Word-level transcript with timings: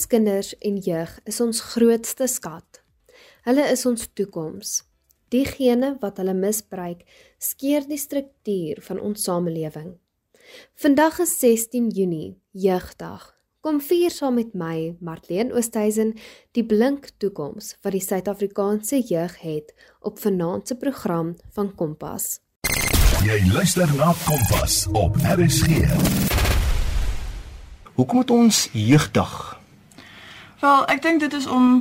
Ons 0.00 0.08
kinders 0.08 0.54
en 0.64 0.78
jeug 0.80 1.10
is 1.28 1.38
ons 1.44 1.58
grootste 1.74 2.24
skat. 2.24 2.78
Hulle 3.44 3.66
is 3.68 3.82
ons 3.84 4.06
toekoms. 4.16 4.70
Diegene 5.28 5.90
wat 6.00 6.16
hulle 6.22 6.32
misbruik, 6.32 7.02
skeer 7.36 7.84
die 7.84 7.98
struktuur 8.00 8.80
van 8.86 9.02
ons 9.04 9.26
samelewing. 9.28 9.90
Vandag 10.80 11.20
is 11.26 11.34
16 11.42 11.92
Junie, 11.92 12.38
Jeugdag. 12.56 13.26
Kom 13.60 13.82
vier 13.84 14.08
saam 14.08 14.40
met 14.40 14.56
my, 14.56 14.96
Marlene 15.04 15.52
Oosthuizen, 15.52 16.14
die 16.56 16.64
blink 16.64 17.12
toekoms 17.20 17.74
wat 17.84 17.92
die 17.92 18.00
Suid-Afrikaanse 18.00 19.04
jeug 19.04 19.36
het 19.44 19.76
op 20.00 20.16
vanaand 20.24 20.72
se 20.72 20.80
program 20.80 21.36
van 21.52 21.74
Kompas. 21.76 22.38
Jy 23.28 23.42
luister 23.52 23.96
na 24.00 24.16
Kompas 24.24 24.86
op 24.96 25.20
RSG. 25.36 25.84
Hoekom 28.00 28.24
het 28.24 28.38
ons 28.40 28.68
jeugdag? 28.72 29.59
Wel, 30.60 30.86
ek 30.92 31.02
dink 31.02 31.20
dit 31.20 31.32
is 31.32 31.46
om 31.46 31.80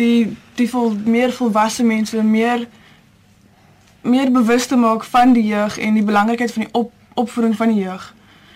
die 0.00 0.36
die 0.56 0.68
vol 0.70 0.94
meer 1.04 1.32
volwasse 1.32 1.84
mense 1.84 2.22
meer 2.22 2.66
meer 4.04 4.30
bewus 4.32 4.66
te 4.66 4.76
maak 4.76 5.04
van 5.04 5.32
die 5.32 5.44
jeug 5.46 5.78
en 5.78 5.94
die 5.94 6.04
belangrikheid 6.04 6.52
van 6.52 6.66
die 6.66 6.72
op, 6.72 6.92
opvoeding 7.14 7.56
van 7.56 7.72
die 7.72 7.82
jeug. 7.84 8.14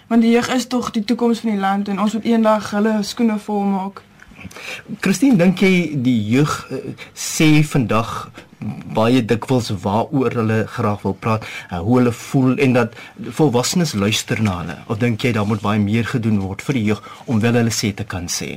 Want 0.09 0.23
die 0.23 0.31
jeug 0.31 0.49
is 0.55 0.67
tog 0.67 0.91
die 0.91 1.05
toekoms 1.05 1.41
van 1.45 1.51
die 1.51 1.61
land 1.61 1.89
en 1.89 2.01
ons 2.01 2.13
moet 2.13 2.25
eendag 2.25 2.71
hulle 2.71 2.99
skoene 3.03 3.39
vol 3.39 3.65
maak. 3.65 4.03
Christine, 5.01 5.37
dink 5.37 5.61
jy 5.61 5.73
die 6.05 6.19
jeug 6.31 6.53
uh, 6.71 6.79
sê 7.13 7.49
vandag 7.67 8.31
baie 8.95 9.21
dikwels 9.25 9.71
waaroor 9.83 10.37
hulle 10.41 10.59
graag 10.71 11.03
wil 11.05 11.17
praat, 11.19 11.45
uh, 11.69 11.81
hoe 11.83 11.99
hulle 11.99 12.15
voel 12.15 12.57
en 12.63 12.77
dat 12.77 12.97
volwassenes 13.41 13.97
luister 13.99 14.43
na 14.43 14.61
hulle? 14.63 14.79
Of 14.87 15.03
dink 15.03 15.25
jy 15.27 15.35
daar 15.37 15.49
moet 15.49 15.65
baie 15.65 15.83
meer 15.83 16.09
gedoen 16.09 16.41
word 16.45 16.65
vir 16.65 16.81
die 16.81 16.89
jeug 16.93 17.05
om 17.27 17.43
wel 17.45 17.61
hulle 17.61 17.75
sê 17.75 17.93
te 17.95 18.07
kan 18.09 18.31
sê? 18.33 18.57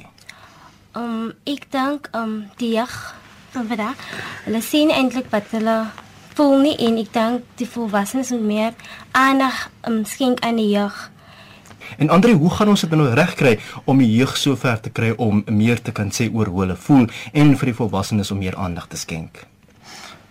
Um 0.92 1.32
ek 1.48 1.70
dink 1.72 2.10
um 2.12 2.50
die 2.60 2.74
jeug 2.76 3.16
van 3.54 3.68
vandag, 3.68 4.00
hulle 4.44 4.60
sien 4.62 4.90
eintlik 4.92 5.30
wat 5.32 5.48
hulle 5.56 5.86
voel 6.36 6.58
nie 6.60 6.74
en 6.84 6.98
ek 7.00 7.12
dink 7.16 7.46
die 7.60 7.68
volwassenes 7.68 8.32
moet 8.36 8.44
meer 8.44 8.74
aandag 9.16 9.70
um, 9.88 10.02
skenk 10.08 10.42
aan 10.44 10.60
die 10.60 10.68
jeug. 10.74 10.98
En 11.98 12.10
Andre, 12.10 12.34
hoe 12.34 12.50
gaan 12.50 12.74
ons 12.74 12.84
dit 12.84 12.92
nou 12.92 13.08
regkry 13.16 13.54
om 13.86 14.02
die 14.04 14.10
jeug 14.12 14.36
so 14.38 14.56
ver 14.60 14.82
te 14.84 14.92
kry 14.92 15.14
om 15.16 15.44
meer 15.48 15.80
te 15.82 15.94
kan 15.96 16.12
sê 16.12 16.28
oor 16.28 16.52
hoe 16.52 16.66
hulle 16.66 16.76
voel 16.76 17.08
en 17.32 17.54
vir 17.62 17.72
die 17.72 17.78
volwassenes 17.78 18.32
om 18.32 18.42
meer 18.44 18.58
aandag 18.60 18.90
te 18.92 19.00
skenk? 19.00 19.46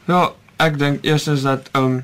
Ja, 0.09 0.31
ek 0.61 0.77
dink 0.81 1.05
eerstens 1.09 1.47
dat 1.49 1.71
um 1.79 2.03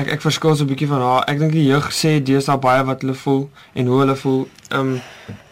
ek 0.00 0.14
ek 0.16 0.24
verskil 0.24 0.56
so 0.56 0.64
'n 0.64 0.72
bietjie 0.72 0.88
van 0.88 1.04
haar. 1.04 1.28
Ek 1.28 1.38
dink 1.38 1.52
die 1.52 1.68
jeug 1.68 1.92
sê 1.92 2.22
deesdae 2.24 2.56
baie 2.56 2.84
wat 2.84 3.04
hulle 3.04 3.14
voel 3.14 3.50
en 3.74 3.86
hoe 3.86 4.00
hulle 4.00 4.16
voel. 4.16 4.48
Um 4.72 5.00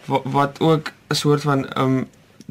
wat, 0.09 0.25
wat 0.25 0.59
ook 0.59 0.91
'n 1.09 1.15
soort 1.15 1.41
van 1.41 1.65
um 1.77 2.07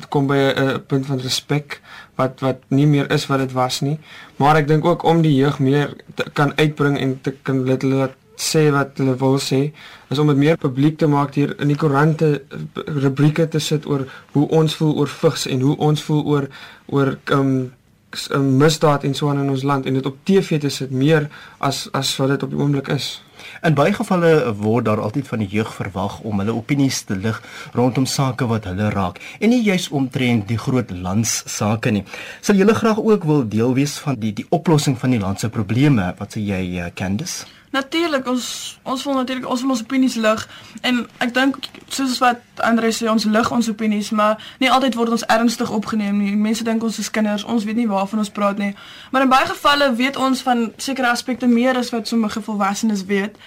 kom 0.08 0.26
by 0.26 0.36
'n 0.36 0.82
punt 0.86 1.06
van 1.06 1.18
respek 1.18 1.80
wat 2.14 2.40
wat 2.40 2.58
nie 2.68 2.86
meer 2.86 3.10
is 3.10 3.26
wat 3.26 3.38
dit 3.38 3.52
was 3.52 3.80
nie. 3.80 3.98
Maar 4.36 4.56
ek 4.56 4.68
dink 4.68 4.84
ook 4.84 5.02
om 5.02 5.22
die 5.22 5.34
jeug 5.34 5.58
meer 5.58 5.96
te, 6.14 6.24
kan 6.32 6.52
uitbring 6.56 6.98
en 6.98 7.20
te 7.20 7.34
kan 7.42 7.64
let 7.64 7.82
hulle 7.82 8.10
sê 8.36 8.70
wat 8.72 8.98
hulle 8.98 9.16
wil 9.20 9.38
sê, 9.38 9.72
is 10.08 10.18
om 10.18 10.26
dit 10.26 10.36
meer 10.36 10.56
publiek 10.56 10.98
te 10.98 11.06
maak 11.06 11.34
hier 11.34 11.52
in 11.60 11.68
die 11.68 11.76
koerante 11.76 12.42
rubrieke 12.86 13.48
te 13.48 13.58
sit 13.58 13.86
oor 13.86 14.06
hoe 14.32 14.48
ons 14.48 14.76
voel 14.76 14.96
oor 14.96 15.08
vigs 15.08 15.46
en 15.46 15.60
hoe 15.60 15.76
ons 15.76 16.02
voel 16.02 16.24
oor 16.24 16.48
oor 16.86 17.18
um 17.30 17.72
'n 18.10 18.56
misdaad 18.58 19.04
en 19.04 19.14
so 19.14 19.28
aan 19.28 19.38
in 19.38 19.50
ons 19.50 19.62
land 19.62 19.86
en 19.86 19.94
dit 19.94 20.06
op 20.06 20.16
TV 20.24 20.60
te 20.60 20.68
sit 20.68 20.90
meer 20.90 21.28
as 21.58 21.88
as 21.92 22.16
wat 22.16 22.28
dit 22.28 22.42
op 22.42 22.50
die 22.50 22.58
oomblik 22.58 22.88
is. 22.88 23.22
In 23.60 23.74
baie 23.76 23.92
gevalle 23.92 24.54
word 24.56 24.86
daar 24.88 25.02
altyd 25.04 25.26
van 25.28 25.42
die 25.42 25.48
jeug 25.52 25.74
verwag 25.76 26.14
om 26.24 26.40
hulle 26.40 26.54
opinies 26.56 27.02
te 27.04 27.16
lig 27.16 27.42
rondom 27.76 28.06
sake 28.08 28.48
wat 28.48 28.64
hulle 28.64 28.88
raak 28.94 29.20
en 29.36 29.52
nie 29.52 29.60
juis 29.66 29.90
omtrent 29.92 30.48
die 30.48 30.56
groot 30.56 30.88
landssake 30.90 31.92
nie. 31.92 32.06
Sal 32.40 32.56
julle 32.56 32.74
graag 32.74 33.04
ook 33.04 33.28
wil 33.28 33.44
deel 33.44 33.76
wees 33.76 33.98
van 34.00 34.16
die 34.16 34.32
die 34.32 34.48
oplossing 34.48 34.96
van 34.98 35.12
die 35.12 35.20
land 35.20 35.44
se 35.44 35.52
probleme? 35.52 36.14
Wat 36.16 36.38
sê 36.38 36.40
jy, 36.40 36.62
uh, 36.80 36.88
Candice? 36.96 37.59
Natuurlik 37.70 38.26
ons 38.26 38.46
ons 38.82 39.02
wil 39.04 39.14
natuurlik 39.14 39.48
ons 39.48 39.60
wil 39.62 39.70
ons 39.70 39.82
opinies 39.82 40.14
lig 40.18 40.48
en 40.82 41.04
ek 41.22 41.34
dink 41.34 41.58
soos 41.86 42.18
wat 42.18 42.42
Andre 42.66 42.90
sê 42.90 43.06
ons 43.10 43.24
lig 43.30 43.50
ons 43.54 43.68
opinies 43.70 44.10
maar 44.10 44.42
nie 44.58 44.70
altyd 44.70 44.98
word 44.98 45.14
ons 45.14 45.26
ernstig 45.30 45.70
opgeneem 45.70 46.18
nie. 46.18 46.34
Mense 46.36 46.66
dink 46.66 46.82
ons 46.82 46.98
is 46.98 47.10
kinders, 47.10 47.44
ons 47.46 47.64
weet 47.64 47.78
nie 47.78 47.86
waarvan 47.90 48.24
ons 48.24 48.32
praat 48.34 48.58
nie. 48.58 48.72
Maar 49.10 49.28
in 49.28 49.32
baie 49.32 49.46
gevalle 49.52 49.92
weet 49.94 50.18
ons 50.18 50.42
van 50.42 50.72
sekere 50.76 51.14
aspekte 51.14 51.46
meer 51.46 51.78
as 51.78 51.92
wat 51.94 52.10
sommige 52.10 52.42
volwassenes 52.42 53.04
weet. 53.06 53.38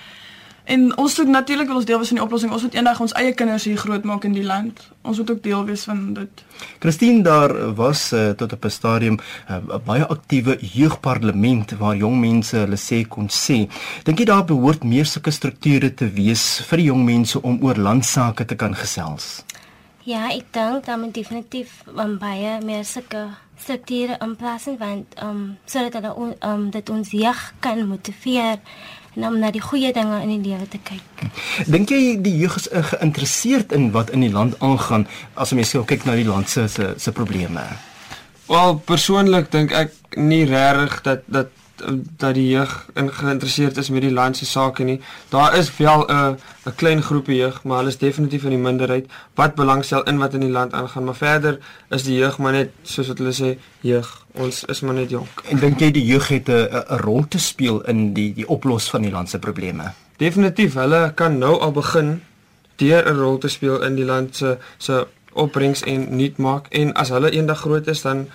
En 0.63 0.97
ons 0.97 1.17
moet 1.17 1.27
natuurlik 1.27 1.67
wil 1.67 1.75
ons 1.75 1.85
deel 1.85 1.97
wees 1.99 2.07
van 2.07 2.17
die 2.17 2.25
oplossing. 2.25 2.51
Ons 2.55 2.61
moet 2.61 2.75
eendag 2.77 2.99
ons 3.03 3.13
eie 3.19 3.33
kinders 3.35 3.65
hier 3.67 3.77
grootmaak 3.77 4.23
in 4.23 4.35
die 4.35 4.45
land. 4.47 4.79
Ons 5.01 5.17
moet 5.19 5.31
ook 5.33 5.41
deel 5.43 5.65
wees 5.67 5.83
van 5.83 6.13
dit. 6.15 6.43
Christine 6.79 7.23
daar 7.23 7.51
was 7.75 8.13
uh, 8.13 8.29
tot 8.29 8.53
op 8.53 8.65
'n 8.65 8.69
stadium 8.69 9.19
eh, 9.47 9.55
'n 9.55 9.71
uh, 9.71 9.77
baie 9.85 10.05
aktiewe 10.05 10.57
jeugparlement 10.61 11.71
waar 11.77 11.95
jong 11.95 12.19
mense 12.19 12.55
hulle 12.55 12.79
sê 12.79 13.07
kon 13.07 13.27
sê. 13.27 13.67
Dink 14.03 14.19
jy 14.19 14.25
daar 14.25 14.45
behoort 14.45 14.83
meer 14.83 15.05
sulke 15.05 15.31
strukture 15.31 15.93
te 15.93 16.11
wees 16.11 16.61
vir 16.67 16.77
die 16.77 16.85
jong 16.85 17.03
mense 17.03 17.41
om 17.41 17.59
oor 17.61 17.75
landsake 17.75 18.45
te 18.45 18.55
kan 18.55 18.75
gesels? 18.75 19.43
Ja, 20.03 20.29
ek 20.31 20.45
dink 20.51 20.85
dan 20.85 20.99
moet 20.99 21.13
definitief 21.13 21.83
um, 21.97 22.17
baie 22.17 22.61
meer 22.63 22.85
sulke 22.85 23.27
strukture 23.55 24.17
in 24.19 24.35
plaas 24.35 24.65
want 24.79 25.13
ehm 25.15 25.29
um, 25.29 25.57
sodat 25.65 25.93
hulle 25.93 26.35
ehm 26.39 26.49
um, 26.49 26.69
dit 26.69 26.89
ons 26.89 27.11
jeug 27.11 27.53
kan 27.59 27.87
motiveer 27.87 28.59
en 29.15 29.27
om 29.27 29.39
na 29.39 29.51
die 29.53 29.61
goeie 29.61 29.93
dinge 29.93 30.21
in 30.21 30.31
die 30.33 30.49
lewe 30.49 30.67
te 30.67 30.79
kyk. 30.83 31.25
Dink 31.69 31.91
jy 31.93 32.17
die 32.23 32.35
jeug 32.41 32.55
is 32.59 32.69
uh, 32.71 32.83
geïnteresseerd 32.93 33.73
in 33.77 33.91
wat 33.95 34.09
in 34.15 34.25
die 34.25 34.31
land 34.33 34.57
aangaan 34.59 35.07
as 35.33 35.53
jy 35.53 35.65
sou 35.67 35.83
kyk 35.85 36.05
na 36.05 36.17
die 36.19 36.27
land 36.27 36.49
se 36.49 36.67
se 36.69 37.11
probleme? 37.11 37.65
Wel, 38.47 38.79
persoonlik 38.85 39.51
dink 39.51 39.71
ek 39.71 40.17
nie 40.19 40.43
regtig 40.49 41.01
dat 41.05 41.27
dat 41.27 41.51
dat 42.17 42.33
die 42.33 42.47
jeug 42.49 42.85
geïnteresseerd 42.93 43.77
is 43.77 43.89
met 43.89 44.01
die 44.01 44.11
land 44.11 44.37
se 44.37 44.45
sake 44.45 44.83
nie. 44.83 45.01
Daar 45.29 45.57
is 45.57 45.77
wel 45.77 46.05
'n 46.07 46.37
'n 46.65 46.75
klein 46.75 47.01
groepie 47.01 47.35
jeug, 47.35 47.63
maar 47.63 47.77
hulle 47.77 47.89
is 47.89 47.97
definitief 47.97 48.43
in 48.43 48.49
die 48.49 48.57
minderheid 48.57 49.05
wat 49.35 49.55
belangstel 49.55 50.03
in 50.03 50.17
wat 50.17 50.33
in 50.33 50.39
die 50.39 50.49
land 50.49 50.73
aangaan. 50.73 51.03
Maar 51.03 51.15
verder 51.15 51.59
is 51.89 52.03
die 52.03 52.17
jeug 52.17 52.37
maar 52.37 52.51
net 52.51 52.69
soos 52.81 53.07
wat 53.07 53.17
hulle 53.17 53.33
sê, 53.33 53.59
jeug. 53.81 54.25
Ons 54.31 54.63
is 54.65 54.79
maar 54.79 54.93
net 54.93 55.09
jonk. 55.09 55.43
En 55.49 55.59
dink 55.59 55.79
jy 55.79 55.91
die 55.91 56.05
jeug 56.05 56.27
het 56.27 56.49
'n 56.49 56.67
'n 56.71 56.97
rol 56.97 57.27
te 57.27 57.39
speel 57.39 57.81
in 57.81 58.13
die 58.13 58.33
die 58.33 58.47
oplos 58.47 58.89
van 58.89 59.01
die 59.01 59.11
land 59.11 59.29
se 59.29 59.39
probleme? 59.39 59.91
Definitief, 60.17 60.73
hulle 60.73 61.11
kan 61.15 61.37
nou 61.37 61.59
al 61.59 61.71
begin 61.71 62.21
deur 62.75 63.07
'n 63.07 63.17
rol 63.17 63.37
te 63.37 63.47
speel 63.47 63.83
in 63.83 63.95
die 63.95 64.05
land 64.05 64.35
se 64.35 64.57
se 64.77 65.07
opbrengs 65.33 65.81
en 65.81 66.15
nuut 66.15 66.37
maak 66.37 66.67
en 66.69 66.93
as 66.93 67.09
hulle 67.09 67.31
eendag 67.31 67.59
groot 67.59 67.87
is 67.87 68.01
dan 68.01 68.27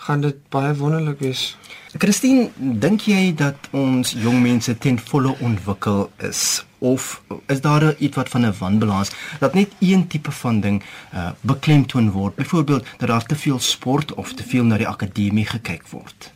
gaan 0.00 0.20
dit 0.24 0.36
baie 0.48 0.74
wonderlik 0.74 1.20
wees. 1.20 1.56
Christine, 1.98 2.48
dink 2.56 3.04
jy 3.10 3.34
dat 3.36 3.68
ons 3.76 4.14
jong 4.16 4.40
mense 4.40 4.72
ten 4.78 4.98
volle 5.10 5.34
ontwikkel 5.44 6.06
is 6.24 6.64
of 6.80 7.20
is 7.52 7.60
daar 7.60 7.84
iets 7.98 8.16
wat 8.16 8.28
van 8.28 8.46
'n 8.46 8.54
wanbalans 8.58 9.10
dat 9.40 9.54
net 9.54 9.72
een 9.78 10.06
tipe 10.06 10.32
van 10.32 10.60
ding 10.60 10.82
uh, 11.14 11.30
beklemtoon 11.40 12.10
word? 12.10 12.34
Byvoorbeeld 12.34 12.86
dat 12.96 13.08
daar 13.08 13.26
te 13.26 13.36
veel 13.36 13.58
sport 13.58 14.14
of 14.14 14.32
te 14.32 14.42
veel 14.42 14.64
na 14.64 14.76
die 14.76 14.88
akademie 14.88 15.46
gekyk 15.46 15.88
word. 15.88 16.32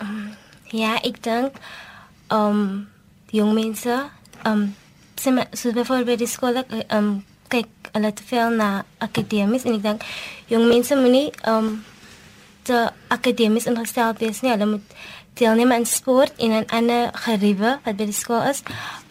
Um, 0.00 0.32
ja, 0.70 0.96
ek 1.02 1.22
dink 1.22 1.60
um 2.32 2.88
jong 3.30 3.52
mense 3.52 4.08
um 4.46 4.74
sien 5.14 5.44
so 5.52 5.72
byvoorbeeld 5.72 6.18
die 6.18 6.26
skool 6.26 6.64
um 6.88 7.24
kyk 7.48 7.68
hulle 7.92 8.12
te 8.12 8.22
veel 8.26 8.50
na 8.50 8.84
akademies 8.98 9.64
en 9.64 9.74
ek 9.74 9.82
dink 9.82 10.04
jong 10.46 10.68
mense 10.68 10.96
moenie 10.96 11.30
um 11.44 11.84
te 12.62 12.90
akademies 13.08 13.66
ingestel 13.66 14.14
wees 14.18 14.40
nie. 14.42 14.52
Hulle 14.54 14.66
moet 14.66 14.96
deelneem 15.40 15.72
aan 15.72 15.86
sport 15.86 16.32
en 16.36 16.52
aan 16.52 16.68
ander 16.78 17.10
geriewe 17.24 17.78
wat 17.84 17.96
by 17.96 18.08
die 18.08 18.16
skool 18.16 18.42
is. 18.50 18.62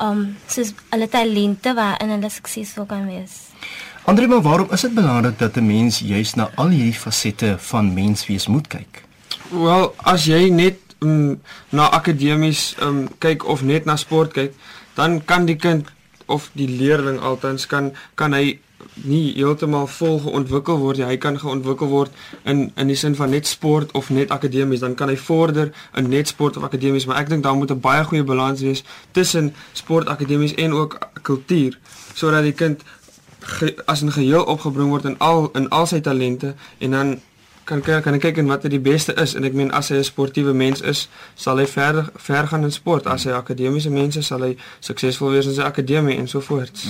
Um 0.01 0.35
soos 0.47 0.73
hulle 0.89 1.07
talente 1.09 1.73
waarin 1.77 2.13
hulle 2.15 2.29
suksesvol 2.29 2.85
kan 2.89 3.07
wees. 3.09 3.51
Andre, 4.09 4.27
maar 4.27 4.41
waarom 4.41 4.71
is 4.73 4.81
dit 4.81 4.93
belangrik 4.93 5.39
dat 5.39 5.55
'n 5.55 5.65
mens 5.65 5.99
juis 5.99 6.33
na 6.33 6.49
al 6.55 6.69
hierdie 6.69 6.99
fasette 6.99 7.55
van 7.59 7.93
menswees 7.93 8.47
moet 8.47 8.67
kyk? 8.67 9.03
Wel, 9.49 9.93
as 9.97 10.25
jy 10.25 10.49
net 10.49 10.79
um, 10.99 11.41
na 11.69 11.89
akademies 11.89 12.75
um, 12.81 13.07
kyk 13.17 13.45
of 13.45 13.61
net 13.61 13.85
na 13.85 13.95
sport 13.95 14.33
kyk, 14.33 14.53
dan 14.93 15.21
kan 15.25 15.45
die 15.45 15.55
kind 15.55 15.87
of 16.25 16.49
die 16.53 16.67
leerling 16.67 17.19
altens 17.19 17.67
kan 17.67 17.91
kan 18.15 18.33
hy 18.33 18.59
nie 18.93 19.33
heeltemal 19.33 19.87
vol 19.87 20.19
geontwikkel 20.19 20.77
word 20.77 20.97
nie. 20.97 21.05
Hy 21.05 21.17
kan 21.17 21.39
geontwikkel 21.39 21.87
word 21.87 22.11
in 22.43 22.71
in 22.75 22.87
die 22.87 22.95
sin 22.95 23.15
van 23.15 23.29
net 23.29 23.47
sport 23.47 23.91
of 23.91 24.09
net 24.09 24.29
akademies. 24.31 24.79
Dan 24.79 24.95
kan 24.95 25.09
hy 25.09 25.17
vorder 25.17 25.71
in 25.95 26.09
net 26.09 26.27
sport 26.27 26.57
of 26.57 26.63
akademies, 26.63 27.05
maar 27.05 27.17
ek 27.17 27.29
dink 27.29 27.43
daar 27.43 27.55
moet 27.55 27.71
'n 27.71 27.79
baie 27.79 28.03
goeie 28.03 28.23
balans 28.23 28.61
wees 28.61 28.83
tussen 29.11 29.53
sport, 29.73 30.07
akademies 30.07 30.53
en 30.55 30.73
ook 30.73 30.99
kultuur 31.21 31.79
sodat 32.13 32.43
die 32.43 32.53
kind 32.53 32.83
ge, 33.39 33.75
as 33.85 34.01
'n 34.01 34.11
geheel 34.11 34.43
opgebring 34.43 34.89
word 34.89 35.05
in 35.05 35.17
al 35.17 35.49
in 35.53 35.69
al 35.69 35.85
sy 35.85 35.99
talente 35.99 36.55
en 36.77 36.91
dan 36.91 37.19
kan 37.63 37.81
kyk 37.81 38.03
kan 38.03 38.19
kyk 38.19 38.37
en 38.37 38.47
wat 38.47 38.63
die 38.63 38.79
beste 38.79 39.13
is 39.21 39.33
en 39.35 39.43
ek 39.43 39.53
meen 39.53 39.71
as 39.71 39.89
hy 39.89 39.97
'n 39.97 40.03
sportiewe 40.03 40.53
mens 40.53 40.81
is, 40.81 41.09
sal 41.35 41.57
hy 41.57 41.65
ver 41.65 42.09
ver 42.15 42.47
gaan 42.47 42.63
in 42.63 42.71
sport. 42.71 43.07
As 43.07 43.23
hy 43.23 43.31
akademiese 43.31 43.89
mens 43.89 44.15
is, 44.15 44.27
sal 44.27 44.41
hy 44.41 44.57
suksesvol 44.79 45.31
wees 45.31 45.45
in 45.45 45.53
sy 45.53 45.61
akademie 45.61 46.17
en 46.17 46.27
so 46.27 46.41
voort. 46.41 46.83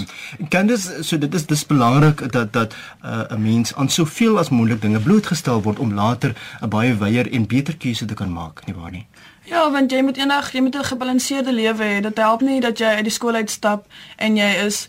Kan 0.50 0.68
dis 0.68 0.90
so 1.02 1.18
dit 1.18 1.34
is 1.34 1.46
dis 1.46 1.66
belangrik 1.66 2.32
dat 2.32 2.54
dat 2.54 2.74
uh, 3.04 3.10
'n 3.10 3.34
uh, 3.34 3.38
mens 3.38 3.76
aan 3.76 3.90
soveel 3.90 4.40
as 4.40 4.50
moontlik 4.50 4.82
dinge 4.82 5.00
blootgestel 5.00 5.62
word 5.62 5.80
om 5.80 5.94
later 5.94 6.36
'n 6.62 6.70
baie 6.70 6.98
wyeer 6.98 7.32
en 7.32 7.48
beter 7.48 7.78
keuse 7.78 8.06
te 8.06 8.14
kan 8.14 8.32
maak, 8.32 8.66
nie 8.66 8.76
waar 8.76 8.92
nie? 8.92 9.08
Ja, 9.44 9.72
want 9.72 9.92
jy 9.92 10.02
moet 10.02 10.18
eendag 10.18 10.52
jy 10.52 10.62
moet 10.62 10.76
'n 10.76 10.84
gebalanseerde 10.84 11.54
lewe 11.54 11.84
hê. 11.84 12.02
Dit 12.02 12.18
help 12.18 12.42
nie 12.42 12.62
dat 12.62 12.78
jy 12.78 12.86
uit 12.86 13.04
die 13.04 13.14
skool 13.14 13.34
uitstap 13.34 13.86
en 14.18 14.36
jy 14.36 14.66
is 14.66 14.88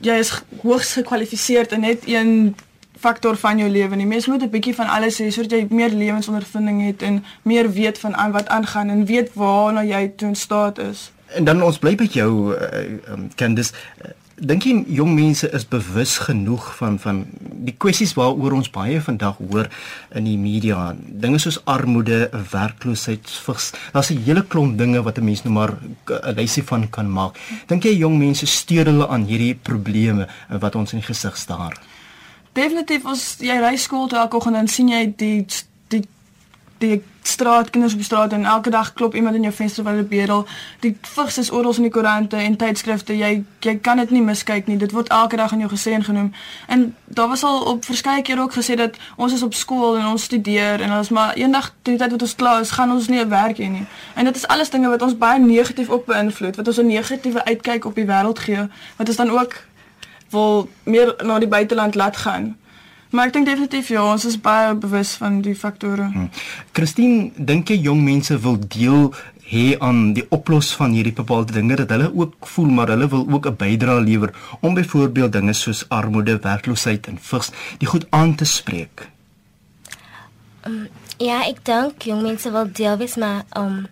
jy 0.00 0.18
is 0.18 0.42
hoogs 0.62 0.92
gekwalifiseerd 0.92 1.72
in 1.72 1.80
net 1.80 2.02
een 2.06 2.54
faktor 3.02 3.36
van 3.36 3.58
jou 3.58 3.70
lewe 3.70 3.96
nie. 3.96 4.06
Mens 4.06 4.26
moet 4.26 4.42
'n 4.42 4.50
bietjie 4.50 4.74
van 4.74 4.88
alles 4.88 5.20
hê 5.20 5.30
sodat 5.30 5.50
jy 5.50 5.66
meer 5.70 5.90
lewensondervinding 5.90 6.86
het 6.86 7.02
en 7.02 7.24
meer 7.42 7.72
weet 7.72 7.98
van 7.98 8.16
aan 8.16 8.32
wat 8.32 8.48
aangaan 8.48 8.88
en 8.88 9.04
weet 9.04 9.34
waarna 9.34 9.82
jy 9.84 10.12
toe 10.16 10.28
in 10.28 10.36
staat 10.36 10.78
is. 10.78 11.10
En 11.34 11.44
dan 11.44 11.62
ons 11.62 11.78
bly 11.78 11.94
by 11.94 12.08
jou 12.12 12.54
uh, 12.54 13.12
um, 13.12 13.28
Candice. 13.34 13.72
Uh, 14.02 14.10
Dink 14.42 14.64
jy 14.66 14.72
jong 14.96 15.12
mense 15.14 15.46
is 15.54 15.62
bewus 15.70 16.16
genoeg 16.24 16.64
van 16.74 16.96
van 16.98 17.20
die 17.66 17.74
kwessies 17.78 18.14
waaroor 18.16 18.56
ons 18.56 18.70
baie 18.74 18.98
vandag 19.04 19.36
hoor 19.38 19.68
in 20.18 20.26
die 20.26 20.38
media? 20.40 20.96
Dinge 20.98 21.38
soos 21.38 21.60
armoede, 21.70 22.24
werkloosheid, 22.50 23.28
vigs. 23.44 23.70
Daar's 23.94 24.10
'n 24.10 24.24
hele 24.24 24.42
klomp 24.42 24.78
dinge 24.78 25.02
wat 25.02 25.18
'n 25.18 25.24
mens 25.24 25.44
nou 25.44 25.54
maar 25.54 25.76
'n 25.78 26.34
lysie 26.34 26.64
van 26.64 26.90
kan 26.90 27.12
maak. 27.12 27.38
Dink 27.68 27.84
jy 27.84 27.94
jong 27.98 28.18
mense 28.18 28.46
steur 28.46 28.86
hulle 28.86 29.08
aan 29.08 29.24
hierdie 29.24 29.54
probleme 29.54 30.26
wat 30.48 30.74
ons 30.74 30.92
in 30.92 30.98
die 30.98 31.06
gesig 31.06 31.36
staar? 31.36 31.78
Definitief 32.52 33.06
as 33.08 33.36
jy 33.40 33.56
ry 33.60 33.76
skool 33.76 34.08
toe 34.08 34.18
elke 34.18 34.36
oggend 34.36 34.54
dan 34.54 34.68
sien 34.68 34.88
jy 34.92 35.06
die 35.16 35.46
die 35.88 36.04
die 36.82 37.02
straat 37.22 37.70
kinders 37.70 37.92
op 37.92 37.98
die 37.98 38.06
straat 38.06 38.32
en 38.32 38.44
elke 38.44 38.70
dag 38.70 38.92
klop 38.92 39.14
iemand 39.14 39.34
in 39.34 39.42
jou 39.42 39.52
venster 39.54 39.84
wat 39.84 39.92
hulle 39.92 40.04
bedel. 40.04 40.46
Die 40.80 40.96
vigs 41.00 41.38
is 41.38 41.50
oral 41.50 41.76
in 41.76 41.86
die 41.86 41.90
koerante 41.94 42.36
en 42.36 42.56
tydskrifte. 42.56 43.16
Jy 43.16 43.44
jy 43.62 43.76
kan 43.78 43.96
dit 44.02 44.10
nie 44.10 44.22
miskyk 44.22 44.66
nie. 44.66 44.76
Dit 44.76 44.92
word 44.92 45.08
elke 45.08 45.36
dag 45.36 45.52
aan 45.52 45.62
jou 45.62 45.70
gesê 45.70 45.94
en 45.94 46.04
genoem. 46.04 46.32
En 46.66 46.96
daar 47.06 47.28
was 47.28 47.44
al 47.46 47.62
op 47.72 47.84
verskeie 47.84 48.22
kere 48.22 48.40
ook 48.40 48.56
gesê 48.58 48.74
dat 48.76 48.98
ons 49.16 49.32
is 49.32 49.42
op 49.42 49.54
skool 49.54 49.98
en 49.98 50.06
ons 50.06 50.22
studeer 50.22 50.80
en 50.80 50.92
ons 50.98 51.08
maar 51.08 51.34
eendag 51.34 51.72
teen 51.82 51.96
die 51.96 52.02
tyd 52.02 52.16
wat 52.16 52.22
ons 52.22 52.34
klaar 52.34 52.60
is, 52.60 52.70
gaan 52.70 52.92
ons 52.92 53.08
nie 53.08 53.20
'n 53.20 53.28
werk 53.28 53.58
hê 53.58 53.70
nie. 53.70 53.86
En 54.14 54.24
dit 54.24 54.36
is 54.36 54.46
alles 54.46 54.70
dinge 54.70 54.88
wat 54.88 55.02
ons 55.02 55.18
baie 55.18 55.38
negatief 55.38 55.88
op 55.88 56.06
beïnvloed, 56.06 56.56
wat 56.56 56.66
ons 56.66 56.78
'n 56.78 56.86
negatiewe 56.86 57.44
uitkyk 57.44 57.84
op 57.84 57.94
die 57.94 58.06
wêreld 58.06 58.38
gee, 58.38 58.68
wat 58.96 59.08
ons 59.08 59.16
dan 59.16 59.30
ook 59.30 59.54
wil 60.32 60.68
meer 60.84 61.14
na 61.24 61.38
die 61.38 61.48
buiteland 61.48 61.94
laat 61.94 62.16
gaan. 62.24 62.56
Maar 63.12 63.28
ek 63.28 63.34
dink 63.36 63.46
definitief 63.46 63.90
ja, 63.92 64.02
ons 64.08 64.24
is 64.24 64.38
baie 64.40 64.72
bewus 64.74 65.12
van 65.20 65.42
die 65.44 65.54
faktore. 65.56 66.08
Hmm. 66.14 66.30
Christine, 66.72 67.28
dink 67.36 67.68
jy 67.68 67.82
jong 67.84 68.00
mense 68.04 68.38
wil 68.40 68.56
deel 68.72 69.12
hê 69.52 69.76
aan 69.84 70.14
die 70.16 70.24
oplos 70.32 70.70
van 70.78 70.94
hierdie 70.96 71.12
bepaalde 71.12 71.52
dinge 71.52 71.76
dat 71.76 71.92
hulle 71.92 72.08
ook 72.08 72.48
voel 72.54 72.70
maar 72.72 72.94
hulle 72.94 73.08
wil 73.12 73.26
ook 73.28 73.46
'n 73.50 73.56
bydrae 73.56 74.00
lewer 74.00 74.32
om 74.60 74.74
byvoorbeeld 74.74 75.32
dinge 75.32 75.52
soos 75.52 75.84
armoede, 75.88 76.38
werkloosheid 76.38 77.06
en 77.06 77.18
vigs 77.20 77.50
die 77.78 77.88
goed 77.88 78.06
aan 78.10 78.34
te 78.34 78.44
spreek? 78.44 79.08
Um, 80.66 80.88
ja, 81.18 81.44
ek 81.44 81.64
dink 81.64 82.02
jong 82.02 82.22
mense 82.22 82.50
wil 82.50 82.72
deel 82.72 82.96
wees 82.96 83.16
maar 83.16 83.44
um, 83.56 83.86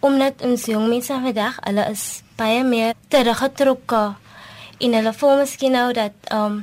omdat 0.00 0.42
ons 0.42 0.64
jong 0.64 0.88
mense 0.88 1.12
vandag 1.12 1.58
hulle 1.64 1.90
is 1.90 2.22
baie 2.36 2.64
meer 2.64 2.94
teruggetrokke 3.08 4.14
en 4.82 4.94
hulle 4.98 5.12
voel 5.14 5.36
miskien 5.42 5.74
nou 5.76 5.88
dat 5.96 6.14
um, 6.34 6.62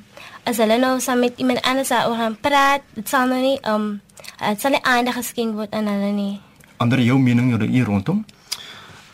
as 0.50 0.60
hulle 0.62 0.80
nou 0.81 0.98
saam 1.04 1.24
met 1.24 1.38
iemand 1.38 1.62
anders 1.68 1.92
oor 1.92 2.18
gaan 2.19 2.38
praat, 2.42 2.86
dit 2.94 3.10
sal 3.10 3.27
nou 3.31 3.39
nie 3.42 3.57
um 3.69 4.00
dit 4.39 4.62
sal 4.62 4.75
nie 4.75 4.83
eindig 4.88 5.16
geskenk 5.19 5.56
word 5.60 5.74
aan 5.75 5.88
hulle 5.92 6.12
nie. 6.16 6.33
Ander 6.77 7.01
jou 7.04 7.19
mening 7.19 7.54
oor 7.54 7.66
hier 7.68 7.88
rondom? 7.88 8.25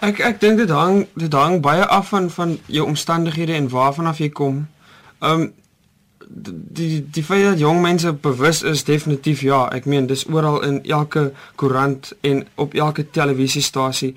Ek 0.06 0.19
ek 0.19 0.42
dink 0.42 0.62
dit 0.62 0.72
hang 0.72 1.06
dit 1.16 1.34
hang 1.34 1.62
baie 1.66 1.86
af 1.86 2.10
van 2.13 2.30
van 2.30 2.57
jou 2.66 2.86
omstandighede 2.86 3.56
en 3.57 3.69
waarvan 3.69 4.12
af 4.12 4.22
jy 4.22 4.30
kom. 4.30 4.66
Um 5.19 5.51
die 6.28 7.06
die 7.12 7.24
feit 7.24 7.44
dat 7.46 7.60
jong 7.62 7.81
mense 7.81 8.13
bewus 8.13 8.63
is 8.63 8.84
definitief 8.84 9.42
ja, 9.46 9.66
ek 9.74 9.86
meen 9.86 10.08
dis 10.10 10.25
oral 10.25 10.62
in 10.66 10.80
elke 10.84 11.31
koerant 11.56 12.13
en 12.22 12.46
op 12.56 12.74
elke 12.74 13.10
televisiestasie. 13.10 14.16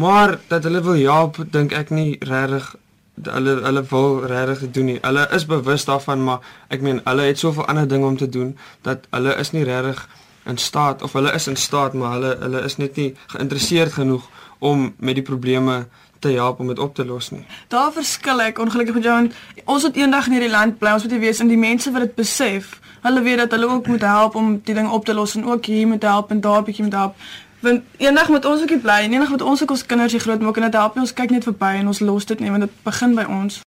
Maar 0.00 0.38
dat 0.48 0.64
hulle 0.64 0.80
wil 0.80 0.96
help, 1.02 1.42
dink 1.50 1.72
ek 1.76 1.90
nie 1.90 2.16
regtig 2.20 2.74
hulle 3.22 3.60
hulle 3.62 3.84
wil 3.90 4.26
regtig 4.26 4.70
doen 4.70 4.84
nie. 4.84 4.98
Hulle 5.02 5.28
is 5.30 5.46
bewus 5.46 5.84
daarvan, 5.84 6.24
maar 6.24 6.40
ek 6.68 6.80
meen 6.80 7.00
hulle 7.04 7.22
het 7.22 7.38
soveel 7.38 7.66
ander 7.66 7.88
dinge 7.88 8.06
om 8.06 8.16
te 8.16 8.28
doen 8.28 8.58
dat 8.82 9.06
hulle 9.10 9.34
is 9.36 9.50
nie 9.50 9.64
regtig 9.64 10.08
in 10.44 10.58
staat 10.58 11.02
of 11.02 11.12
hulle 11.12 11.32
is 11.32 11.46
in 11.46 11.56
staat, 11.56 11.92
maar 11.94 12.12
hulle 12.12 12.36
hulle 12.40 12.62
is 12.64 12.76
net 12.76 12.96
nie 12.96 13.14
geïnteresseerd 13.26 13.92
genoeg 13.92 14.28
om 14.58 14.94
met 14.98 15.14
die 15.14 15.24
probleme 15.24 15.86
te 16.20 16.28
help 16.28 16.60
om 16.60 16.68
dit 16.68 16.78
op 16.78 16.94
te 16.94 17.04
los 17.04 17.30
nie. 17.30 17.44
Daar 17.68 17.92
verskil 17.92 18.40
ek 18.44 18.58
ongelukkig 18.60 18.94
met 18.94 19.04
jou 19.08 19.16
en 19.24 19.30
ons 19.64 19.82
het 19.88 19.96
eendag 19.96 20.26
in 20.28 20.36
hierdie 20.36 20.52
land 20.52 20.78
bly, 20.78 20.92
ons 20.96 21.06
moet 21.06 21.20
weet 21.20 21.40
en 21.40 21.52
die 21.52 21.60
mense 21.60 21.92
wat 21.92 22.08
dit 22.08 22.18
besef, 22.18 22.74
hulle 23.04 23.22
weet 23.24 23.44
dat 23.44 23.56
hulle 23.56 23.68
ook 23.68 23.86
moet 23.88 24.04
help 24.04 24.36
om 24.36 24.58
die 24.64 24.76
ding 24.76 24.90
op 24.90 25.04
te 25.04 25.16
los 25.16 25.34
en 25.38 25.48
ook 25.48 25.70
hier 25.72 25.88
moet 25.88 26.04
help 26.04 26.30
en 26.30 26.40
daar 26.40 26.60
'n 26.60 26.64
bietjie 26.64 26.84
moet 26.84 26.98
help. 26.98 27.14
Want 27.60 27.82
eendag 27.96 28.28
moet 28.28 28.44
ons 28.44 28.60
ook 28.60 28.80
bly 28.80 29.02
en 29.04 29.12
eendag 29.12 29.28
moet 29.30 29.42
ons 29.42 29.62
ook 29.62 29.70
ons 29.70 29.86
kinders 29.86 30.12
hier 30.12 30.20
groot 30.20 30.40
maak 30.40 30.56
en 30.56 30.62
dit 30.62 30.76
help 30.80 30.94
nie 30.96 31.02
ons 31.04 31.12
kyk 31.12 31.32
net 31.34 31.44
verby 31.44 31.72
en 31.80 31.90
ons 31.92 31.98
los 32.00 32.26
dit 32.30 32.40
nie 32.40 32.52
want 32.52 32.64
dit 32.64 32.78
begin 32.86 33.12
by 33.18 33.26
ons. 33.28 33.58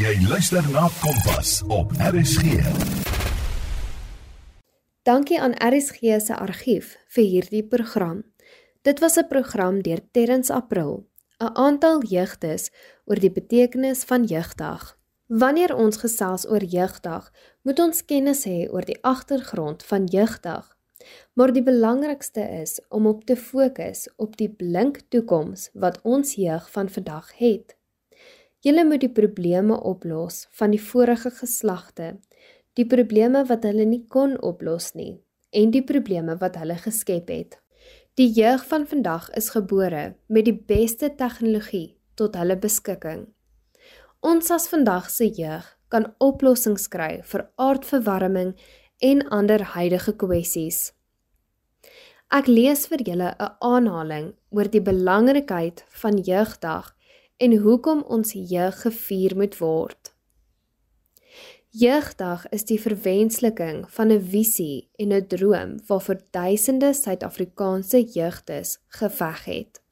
Jy 0.00 0.14
luister 0.30 0.64
na 0.72 0.86
Kompas 1.02 1.58
op 1.68 1.92
RSG. 2.00 2.62
Dankie 5.04 5.40
aan 5.40 5.56
RSG 5.60 6.16
se 6.24 6.36
argief 6.36 6.94
vir 7.12 7.28
hierdie 7.34 7.62
program. 7.64 8.22
Dit 8.82 9.04
was 9.04 9.18
'n 9.18 9.28
program 9.28 9.82
deur 9.82 10.00
Terrence 10.12 10.52
April, 10.52 11.04
'n 11.38 11.52
aantal 11.52 12.02
jeugdes 12.02 12.70
oor 13.04 13.20
die 13.20 13.32
betekenis 13.32 14.04
van 14.04 14.24
jeugdag. 14.24 14.96
Wanneer 15.26 15.74
ons 15.74 15.96
gesels 15.96 16.48
oor 16.48 16.64
jeugdag, 16.64 17.30
moet 17.62 17.78
ons 17.78 18.04
kennis 18.04 18.44
hê 18.44 18.68
oor 18.70 18.84
die 18.84 18.98
agtergrond 19.02 19.84
van 19.84 20.04
jeugdag 20.04 20.77
Maar 21.34 21.52
die 21.52 21.62
belangrikste 21.62 22.42
is 22.60 22.78
om 22.88 23.06
op 23.06 23.24
te 23.24 23.36
fokus 23.36 24.08
op 24.16 24.36
die 24.36 24.50
blink 24.50 25.00
toekoms 25.08 25.68
wat 25.72 26.00
ons 26.02 26.34
jeug 26.34 26.70
van 26.70 26.88
vandag 26.88 27.32
het. 27.38 27.76
Julle 28.66 28.84
moet 28.84 29.00
die 29.00 29.12
probleme 29.12 29.78
oplos 29.80 30.46
van 30.58 30.74
die 30.74 30.82
vorige 30.82 31.30
geslagte, 31.30 32.16
die 32.74 32.86
probleme 32.86 33.44
wat 33.46 33.62
hulle 33.66 33.86
nie 33.86 34.04
kon 34.10 34.34
oplos 34.42 34.92
nie 34.98 35.20
en 35.50 35.70
die 35.72 35.82
probleme 35.82 36.34
wat 36.42 36.58
hulle 36.60 36.76
geskep 36.76 37.30
het. 37.32 37.56
Die 38.18 38.28
jeug 38.34 38.64
van 38.66 38.84
vandag 38.86 39.30
is 39.38 39.52
gebore 39.54 40.16
met 40.26 40.44
die 40.44 40.56
beste 40.56 41.08
tegnologie 41.14 41.96
tot 42.18 42.34
hulle 42.36 42.58
beskikking. 42.58 43.28
Ons 44.20 44.50
as 44.50 44.66
vandag 44.68 45.06
se 45.14 45.28
jeug 45.30 45.66
kan 45.88 46.10
oplossings 46.18 46.88
kry 46.90 47.20
vir 47.30 47.46
aardverwarming 47.56 48.56
en 48.98 49.28
ander 49.28 49.62
huidige 49.62 50.12
kwessies. 50.16 50.92
Ek 52.28 52.46
lees 52.46 52.86
vir 52.90 53.02
julle 53.06 53.30
'n 53.38 53.54
aanhaling 53.64 54.34
oor 54.50 54.68
die 54.68 54.82
belangrikheid 54.82 55.84
van 56.02 56.18
jeugdag 56.18 56.94
en 57.38 57.56
hoekom 57.56 58.02
ons 58.02 58.32
jeug 58.32 58.80
gevier 58.82 59.36
moet 59.36 59.56
word. 59.58 60.12
Jeugdag 61.70 62.48
is 62.48 62.64
die 62.64 62.80
verwensliking 62.80 63.86
van 63.90 64.12
'n 64.12 64.20
visie 64.20 64.88
en 64.98 65.12
'n 65.12 65.26
droom 65.26 65.78
waarvoor 65.86 66.20
duisende 66.30 66.92
Suid-Afrikaanse 66.92 68.02
jeugdes 68.02 68.78
geveg 68.88 69.44
het. 69.44 69.82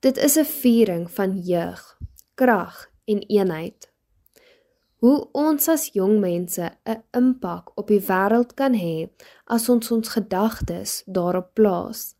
Dit 0.00 0.16
is 0.16 0.36
'n 0.36 0.44
viering 0.44 1.10
van 1.10 1.38
jeug, 1.38 1.98
krag 2.34 2.90
en 3.04 3.18
eenheid 3.18 3.93
hoe 5.04 5.28
ons 5.36 5.66
as 5.68 5.90
jong 5.92 6.14
mense 6.20 6.64
'n 6.92 7.02
impak 7.20 7.64
op 7.80 7.86
die 7.92 8.00
wêreld 8.10 8.54
kan 8.60 8.74
hê 8.84 9.10
as 9.44 9.68
ons 9.68 9.90
ons 9.90 10.08
gedagtes 10.08 11.02
daarop 11.16 11.48
plaas. 11.58 12.14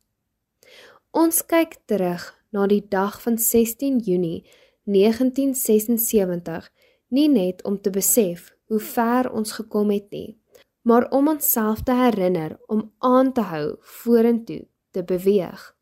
Ons 1.11 1.37
kyk 1.53 1.73
terug 1.87 2.25
na 2.53 2.67
die 2.67 2.85
dag 2.89 3.15
van 3.23 3.39
16 3.39 3.99
Junie 3.99 4.45
1976 4.85 6.69
nie 7.09 7.29
net 7.29 7.65
om 7.65 7.81
te 7.81 7.91
besef 7.91 8.53
hoe 8.69 8.81
ver 8.81 9.31
ons 9.33 9.53
gekom 9.53 9.91
het 9.91 10.11
nie, 10.11 10.37
maar 10.83 11.09
om 11.11 11.29
onsself 11.29 11.83
te 11.83 11.93
herinner 11.93 12.59
om 12.67 12.93
aan 12.99 13.33
te 13.33 13.41
hou 13.41 13.77
vorentoe 13.81 14.67
te 14.91 15.03
beweeg. 15.03 15.77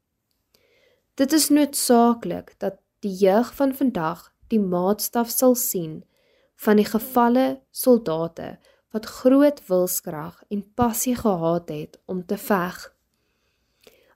Dit 1.15 1.33
is 1.33 1.49
noodsaaklik 1.49 2.55
dat 2.59 2.79
die 3.01 3.17
jeug 3.27 3.55
van 3.55 3.75
vandag 3.75 4.31
die 4.49 4.61
maatstaf 4.61 5.31
sal 5.31 5.55
sien 5.55 6.05
van 6.65 6.79
die 6.79 6.87
gevalle 6.87 7.47
soldate 7.71 8.57
wat 8.93 9.07
groot 9.07 9.63
wilskrag 9.67 10.43
en 10.49 10.67
passie 10.75 11.17
gehad 11.17 11.69
het 11.69 12.01
om 12.07 12.27
te 12.27 12.37
veg. 12.37 12.77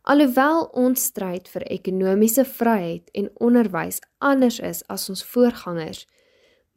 Alhoewel 0.06 0.68
ons 0.78 1.08
stryd 1.10 1.48
vir 1.50 1.64
ekonomiese 1.74 2.44
vryheid 2.46 3.08
en 3.18 3.30
onderwys 3.42 3.98
anders 4.22 4.60
is 4.62 4.84
as 4.92 5.08
ons 5.10 5.24
voorgangers, 5.26 6.04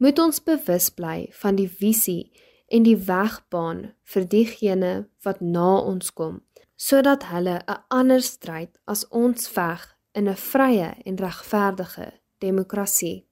moet 0.02 0.18
ons 0.18 0.42
bewus 0.42 0.88
bly 0.90 1.28
van 1.42 1.60
die 1.60 1.68
visie 1.68 2.32
en 2.74 2.82
die 2.82 2.96
weg 3.06 3.38
baan 3.52 3.90
vir 4.14 4.26
diegene 4.34 4.92
wat 5.22 5.42
na 5.44 5.76
ons 5.78 6.10
kom, 6.10 6.40
sodat 6.76 7.28
hulle 7.30 7.60
'n 7.68 7.82
ander 7.88 8.22
stryd 8.22 8.78
as 8.86 9.06
ons 9.10 9.48
veg 9.48 9.86
in 10.14 10.28
'n 10.28 10.36
vrye 10.36 10.94
en 11.04 11.16
regverdige 11.16 12.12
demokrasie. 12.38 13.29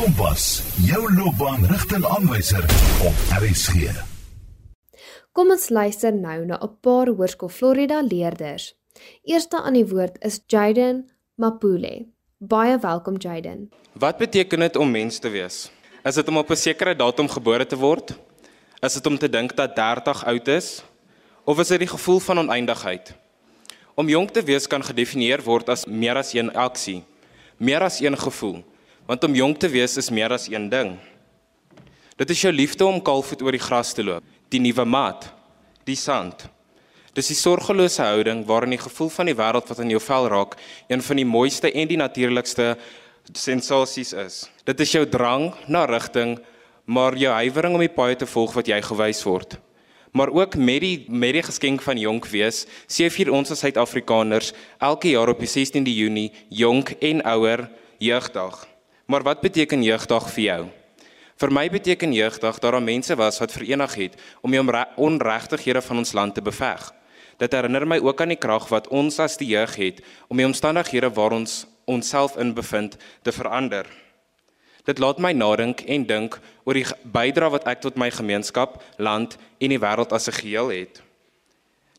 Kompas, 0.00 0.62
jou 0.80 1.00
loopbaanrigtingaanwyser 1.12 2.62
op 3.04 3.18
RSG. 3.36 3.90
Kom 5.36 5.50
ons 5.52 5.66
luister 5.68 6.14
nou 6.16 6.46
na 6.48 6.56
'n 6.56 6.76
paar 6.80 7.06
Hoërskool 7.08 7.48
Florida 7.48 8.00
leerders. 8.00 8.74
Eerste 9.24 9.60
aan 9.60 9.72
die 9.72 9.86
woord 9.86 10.16
is 10.24 10.40
Jaden 10.46 11.10
Mapule. 11.34 12.06
Baie 12.38 12.78
welkom 12.78 13.16
Jaden. 13.18 13.68
Wat 13.92 14.16
beteken 14.16 14.58
dit 14.58 14.76
om 14.76 14.90
mens 14.90 15.18
te 15.18 15.28
wees? 15.28 15.70
Is 16.04 16.14
dit 16.14 16.28
om 16.28 16.36
op 16.36 16.50
'n 16.50 16.56
sekere 16.56 16.96
datum 16.96 17.28
gebore 17.28 17.66
te 17.66 17.76
word? 17.76 18.18
Is 18.80 18.92
dit 18.92 19.06
om 19.06 19.18
te 19.18 19.28
dink 19.28 19.56
dat 19.56 19.76
30 19.76 20.24
oud 20.24 20.48
is? 20.48 20.82
Of 21.44 21.58
is 21.58 21.68
dit 21.68 21.78
die 21.78 21.88
gevoel 21.88 22.18
van 22.18 22.38
oneindigheid? 22.38 23.14
Om 23.94 24.08
jonk 24.08 24.30
te 24.30 24.42
wees 24.42 24.66
kan 24.66 24.84
gedefinieer 24.84 25.42
word 25.42 25.68
as 25.68 25.84
meer 25.84 26.16
as 26.16 26.32
een 26.32 26.52
aksie, 26.52 27.04
meer 27.56 27.80
as 27.80 28.00
een 28.00 28.18
gevoel, 28.18 28.64
want 29.10 29.24
om 29.26 29.34
jonk 29.34 29.58
te 29.58 29.66
wees 29.66 29.96
is 29.98 30.12
meer 30.14 30.30
as 30.30 30.46
een 30.46 30.68
ding. 30.70 30.92
Dit 32.20 32.30
is 32.30 32.44
jou 32.44 32.52
liefde 32.54 32.86
om 32.86 33.00
kaalvoet 33.02 33.42
oor 33.42 33.56
die 33.56 33.62
gras 33.62 33.90
te 33.96 34.04
loop, 34.06 34.22
die 34.54 34.60
nuwe 34.62 34.84
mat, 34.86 35.26
die 35.88 35.98
sand. 35.98 36.44
Dis 37.16 37.32
die 37.32 37.38
sorgelose 37.38 38.04
houding 38.06 38.44
waarin 38.46 38.76
die 38.76 38.78
gevoel 38.78 39.10
van 39.10 39.26
die 39.26 39.34
wêreld 39.34 39.66
wat 39.66 39.82
aan 39.82 39.90
jou 39.90 39.98
vel 40.04 40.30
raak, 40.30 40.54
een 40.86 41.02
van 41.02 41.18
die 41.18 41.26
mooiste 41.26 41.72
en 41.74 41.90
die 41.90 41.98
natuurlikste 41.98 42.76
sensasies 43.34 44.14
is. 44.14 44.38
Dit 44.68 44.86
is 44.86 44.94
jou 44.94 45.02
drang 45.10 45.50
na 45.66 45.88
rigting, 45.90 46.38
maar 46.86 47.18
jou 47.18 47.34
huiwering 47.34 47.80
om 47.80 47.82
die 47.82 47.90
paai 47.90 48.14
te 48.14 48.30
volg 48.30 48.54
wat 48.54 48.70
jy 48.70 48.78
gewys 48.92 49.26
word. 49.26 49.58
Maar 50.14 50.30
ook 50.30 50.54
met 50.54 50.84
die 50.86 50.96
met 51.10 51.34
die 51.34 51.46
geskenk 51.50 51.82
van 51.82 51.98
jonk 51.98 52.30
wees, 52.30 52.62
sê 52.86 53.10
vir 53.10 53.34
ons 53.34 53.50
as 53.50 53.66
Suid-Afrikaners 53.66 54.54
elke 54.78 55.16
jaar 55.16 55.34
op 55.34 55.42
die 55.42 55.50
16de 55.50 55.98
Junie 55.98 56.30
jonk 56.62 56.94
en 57.02 57.26
ouer 57.26 57.66
jeugdag. 57.98 58.69
Maar 59.10 59.22
wat 59.22 59.40
beteken 59.40 59.82
jeugdag 59.82 60.28
vir 60.30 60.42
jou? 60.44 60.60
Vir 61.42 61.50
my 61.50 61.64
beteken 61.72 62.12
jeugdag 62.14 62.60
dat 62.62 62.70
daar 62.70 62.82
mense 62.82 63.16
was 63.18 63.40
wat 63.42 63.50
verenig 63.52 63.94
het 63.98 64.14
om 64.40 64.54
die 64.54 64.60
onregtighede 64.96 65.82
van 65.82 65.98
ons 65.98 66.12
land 66.12 66.34
te 66.34 66.42
beveg. 66.42 66.84
Dit 67.42 67.52
herinner 67.52 67.86
my 67.86 67.98
ook 67.98 68.20
aan 68.22 68.30
die 68.30 68.38
krag 68.38 68.68
wat 68.70 68.86
ons 68.88 69.18
as 69.18 69.34
die 69.40 69.48
jeug 69.50 69.74
het 69.74 69.98
om 70.28 70.36
die 70.38 70.46
omstandighede 70.46 71.10
waar 71.10 71.34
ons 71.34 71.66
onsself 71.90 72.36
in 72.38 72.54
bevind 72.54 72.96
te 73.26 73.34
verander. 73.34 73.86
Dit 74.86 75.02
laat 75.02 75.18
my 75.18 75.32
nadink 75.34 75.82
en 75.90 76.06
dink 76.06 76.38
oor 76.62 76.78
die 76.78 76.86
bydrae 77.02 77.50
wat 77.50 77.66
ek 77.66 77.82
tot 77.82 77.98
my 77.98 78.12
gemeenskap, 78.14 78.78
land 78.96 79.34
en 79.58 79.74
die 79.74 79.82
wêreld 79.82 80.14
as 80.14 80.28
'n 80.28 80.38
geheel 80.38 80.70
het. 80.70 81.02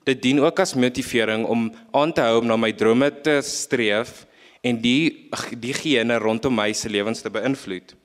Dit 0.06 0.22
dien 0.22 0.39
ook 0.39 0.60
as 0.60 0.75
motivering 0.75 1.46
om 1.46 1.75
aan 1.91 2.13
te 2.13 2.22
hou 2.22 2.39
om 2.39 2.48
na 2.48 2.56
my 2.56 2.72
drome 2.72 3.12
te 3.22 3.41
streef 3.41 4.30
en 4.62 4.82
die 4.82 5.30
diegene 5.58 6.18
rondom 6.22 6.56
my 6.56 6.72
se 6.74 6.89
lewens 6.89 7.22
te 7.22 7.30
beïnvloed. 7.34 7.96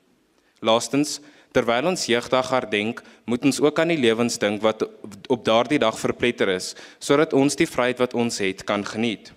Laastens, 0.65 1.21
terwyl 1.53 1.89
ons 1.93 2.07
jeugdag 2.09 2.51
herdenk, 2.53 3.03
moet 3.25 3.45
ons 3.45 3.61
ook 3.61 3.79
aan 3.81 3.93
die 3.93 4.01
lewens 4.01 4.39
dink 4.41 4.63
wat 4.65 4.85
op 5.33 5.45
daardie 5.45 5.81
dag 5.81 5.97
verpletter 6.01 6.53
is, 6.57 6.75
sodat 6.99 7.37
ons 7.37 7.57
die 7.57 7.69
vryheid 7.69 8.01
wat 8.01 8.17
ons 8.17 8.41
het 8.45 8.65
kan 8.69 8.85
geniet. 8.85 9.33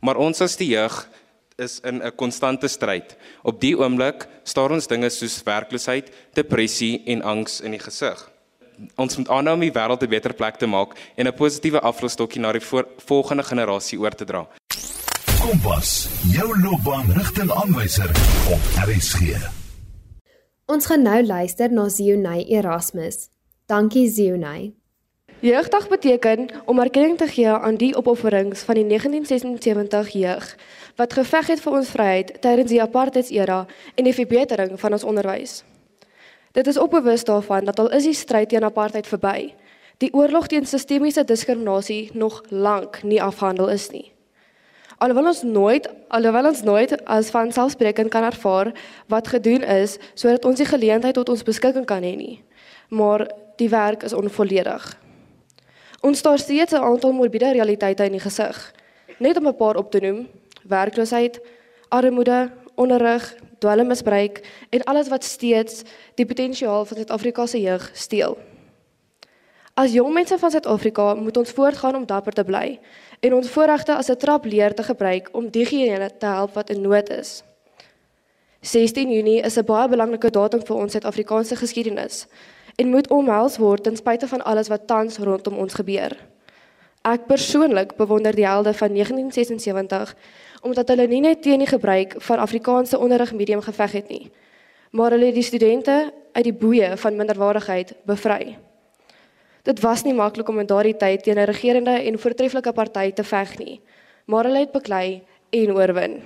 Maar 0.00 0.18
ons 0.22 0.40
as 0.40 0.56
die 0.56 0.72
jeug 0.72 0.96
is 1.60 1.80
in 1.84 2.00
'n 2.02 2.16
konstante 2.16 2.68
stryd. 2.68 3.16
Op 3.42 3.60
die 3.60 3.76
oomblik 3.76 4.26
staar 4.44 4.70
ons 4.70 4.86
dinge 4.86 5.10
soos 5.10 5.42
werkloosheid, 5.42 6.10
depressie 6.34 7.02
en 7.06 7.22
angs 7.22 7.60
in 7.60 7.70
die 7.70 7.78
gesig. 7.78 8.30
Ons 8.96 9.16
moet 9.16 9.28
aanhou 9.28 9.54
om 9.54 9.60
die 9.60 9.72
wêreld 9.72 10.02
'n 10.02 10.08
beter 10.08 10.32
plek 10.32 10.56
te 10.56 10.66
maak 10.66 10.96
en 11.16 11.26
'n 11.26 11.34
positiewe 11.34 11.80
afloopstokkie 11.80 12.40
na 12.40 12.52
die 12.52 12.66
volgende 12.96 13.42
generasie 13.42 13.98
oor 13.98 14.14
te 14.14 14.24
dra. 14.24 14.48
Kompas, 15.40 16.08
jou 16.28 16.60
loopbaanrigtingaanwyser 16.60 18.10
op 18.52 18.66
RSG. 18.84 19.20
Ons 20.68 20.86
gaan 20.86 21.02
nou 21.02 21.22
luister 21.24 21.72
na 21.72 21.88
Zionay 21.88 22.44
Erasmus. 22.44 23.30
Dankie 23.66 24.10
Zionay. 24.10 24.74
Jeugdag 25.40 25.88
beteken 25.88 26.50
om 26.66 26.78
erkenning 26.78 27.16
te 27.16 27.26
gee 27.26 27.48
aan 27.48 27.80
die 27.80 27.96
opofferings 27.96 28.66
van 28.68 28.74
die 28.74 28.86
1976 28.86 30.12
jeug 30.12 30.56
wat 31.00 31.16
geveg 31.16 31.46
het 31.54 31.64
vir 31.64 31.72
ons 31.72 31.94
vryheid 31.96 32.36
tydens 32.44 32.70
die 32.70 32.82
apartheidsera 32.82 33.64
en 33.94 34.04
die 34.04 34.14
verbetering 34.14 34.76
van 34.80 34.92
ons 34.92 35.08
onderwys. 35.08 35.64
Dit 36.52 36.66
is 36.66 36.78
ook 36.78 36.90
bewus 37.00 37.24
daarvan 37.24 37.64
dat 37.64 37.80
al 37.80 37.90
is 37.96 38.04
die 38.04 38.14
stryd 38.14 38.52
teen 38.52 38.68
apartheid 38.68 39.08
verby, 39.08 39.54
die 40.04 40.12
oorlog 40.12 40.52
teen 40.52 40.66
sistemiese 40.66 41.24
diskriminasie 41.24 42.10
nog 42.12 42.42
lank 42.50 43.02
nie 43.02 43.22
afgehandel 43.22 43.68
is 43.72 43.88
nie. 43.90 44.10
Alhoewel 45.00 45.30
ons 45.30 45.42
nooit, 45.42 45.86
alhoewel 46.12 46.46
ons 46.50 46.62
nooit 46.62 46.90
as 47.08 47.30
van 47.32 47.48
selfspreekend 47.52 48.10
kan 48.12 48.24
ervaar 48.28 48.68
wat 49.08 49.30
gedoen 49.32 49.62
is 49.64 49.94
sodat 50.12 50.44
ons 50.44 50.60
die 50.60 50.66
geleentheid 50.68 51.16
tot 51.16 51.30
ons 51.32 51.44
beskikking 51.46 51.86
kan 51.88 52.04
hê 52.04 52.10
nie, 52.18 52.42
maar 52.92 53.24
die 53.56 53.70
werk 53.72 54.04
is 54.04 54.12
onvolledig. 54.12 54.84
Ons 56.04 56.20
staar 56.20 56.38
steeds 56.38 56.76
'n 56.76 56.84
aantal 56.84 57.12
morbiede 57.12 57.52
realiteite 57.52 58.04
in 58.04 58.12
die 58.12 58.20
gesig. 58.20 58.74
Net 59.18 59.36
om 59.36 59.48
'n 59.48 59.56
paar 59.56 59.76
op 59.76 59.90
te 59.90 60.00
noem: 60.00 60.28
werkloosheid, 60.68 61.40
armoede, 61.88 62.50
onderrig, 62.74 63.34
dwelmmisbruik 63.58 64.40
en 64.70 64.84
alles 64.84 65.08
wat 65.08 65.24
steeds 65.24 65.82
die 66.14 66.26
potensiaal 66.26 66.84
van 66.84 66.96
Suid-Afrika 66.96 67.46
se 67.46 67.60
jeug 67.60 67.90
steel. 67.92 68.38
As 69.80 69.94
jong 69.96 70.12
mense 70.12 70.36
van 70.38 70.50
Suid-Afrika 70.50 71.14
moet 71.14 71.36
ons 71.36 71.50
voortgaan 71.50 71.96
om 71.96 72.06
dapper 72.06 72.34
te 72.36 72.42
bly 72.44 72.78
en 73.24 73.34
ons 73.34 73.48
voorregte 73.48 73.94
as 73.94 74.10
'n 74.10 74.16
trapleer 74.16 74.74
te 74.74 74.82
gebruik 74.82 75.28
om 75.32 75.48
diegene 75.48 76.10
te 76.18 76.26
help 76.26 76.52
wat 76.54 76.70
in 76.70 76.80
nood 76.80 77.08
is. 77.08 77.42
16 78.60 79.12
Junie 79.12 79.40
is 79.40 79.56
'n 79.56 79.64
baie 79.64 79.88
belangrike 79.88 80.30
datum 80.30 80.60
vir 80.66 80.76
ons 80.76 80.92
Suid-Afrikaanse 80.92 81.56
geskiedenis 81.56 82.26
en 82.76 82.90
moet 82.90 83.08
omhels 83.08 83.56
word 83.56 83.82
ten 83.82 83.96
spyte 83.96 84.28
van 84.28 84.44
alles 84.44 84.68
wat 84.68 84.86
tans 84.86 85.18
rondom 85.18 85.56
ons 85.56 85.74
gebeur. 85.74 86.12
Ek 87.02 87.26
persoonlik 87.26 87.96
bewonder 87.96 88.34
die 88.34 88.46
helde 88.46 88.74
van 88.74 88.92
1976 88.92 90.14
omdat 90.62 90.88
hulle 90.88 91.06
nie 91.06 91.20
net 91.20 91.42
teen 91.42 91.58
die 91.58 91.66
gebruik 91.76 92.14
van 92.18 92.38
Afrikaanse 92.38 92.98
onderrigmedium 92.98 93.60
geveg 93.60 93.92
het 93.92 94.08
nie, 94.08 94.30
maar 94.90 95.10
hulle 95.10 95.32
die 95.32 95.42
studente 95.42 96.12
uit 96.32 96.44
die 96.44 96.58
boeye 96.58 96.96
van 96.96 97.16
minderwaardigheid 97.16 97.94
bevry. 98.04 98.58
Dit 99.62 99.80
was 99.80 100.02
nie 100.02 100.14
maklik 100.14 100.48
om 100.48 100.58
in 100.58 100.66
daardie 100.66 100.96
tyd 100.96 101.22
teen 101.22 101.38
'n 101.38 101.44
regerende 101.44 101.90
en 101.90 102.18
voortreffelike 102.18 102.72
party 102.72 103.12
te 103.12 103.24
veg 103.24 103.58
nie, 103.58 103.80
maar 104.24 104.44
hulle 104.44 104.58
het 104.58 104.72
beklei 104.72 105.22
en 105.50 105.74
oorwin. 105.74 106.22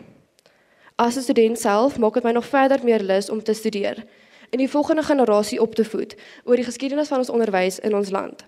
As 0.97 1.17
'n 1.17 1.23
student 1.23 1.59
self 1.59 1.99
maak 1.99 2.15
dit 2.15 2.23
my 2.23 2.33
nog 2.33 2.47
verder 2.47 2.85
meer 2.85 3.01
lus 3.01 3.31
om 3.31 3.43
te 3.43 3.53
studeer 3.53 4.05
en 4.51 4.59
die 4.59 4.71
volgende 4.71 5.03
generasie 5.03 5.61
op 5.61 5.75
te 5.75 5.85
voed 5.85 6.15
oor 6.45 6.57
die 6.57 6.65
geskiedenis 6.65 7.09
van 7.09 7.19
ons 7.19 7.31
onderwys 7.31 7.79
in 7.79 7.95
ons 7.95 8.11
land. 8.11 8.45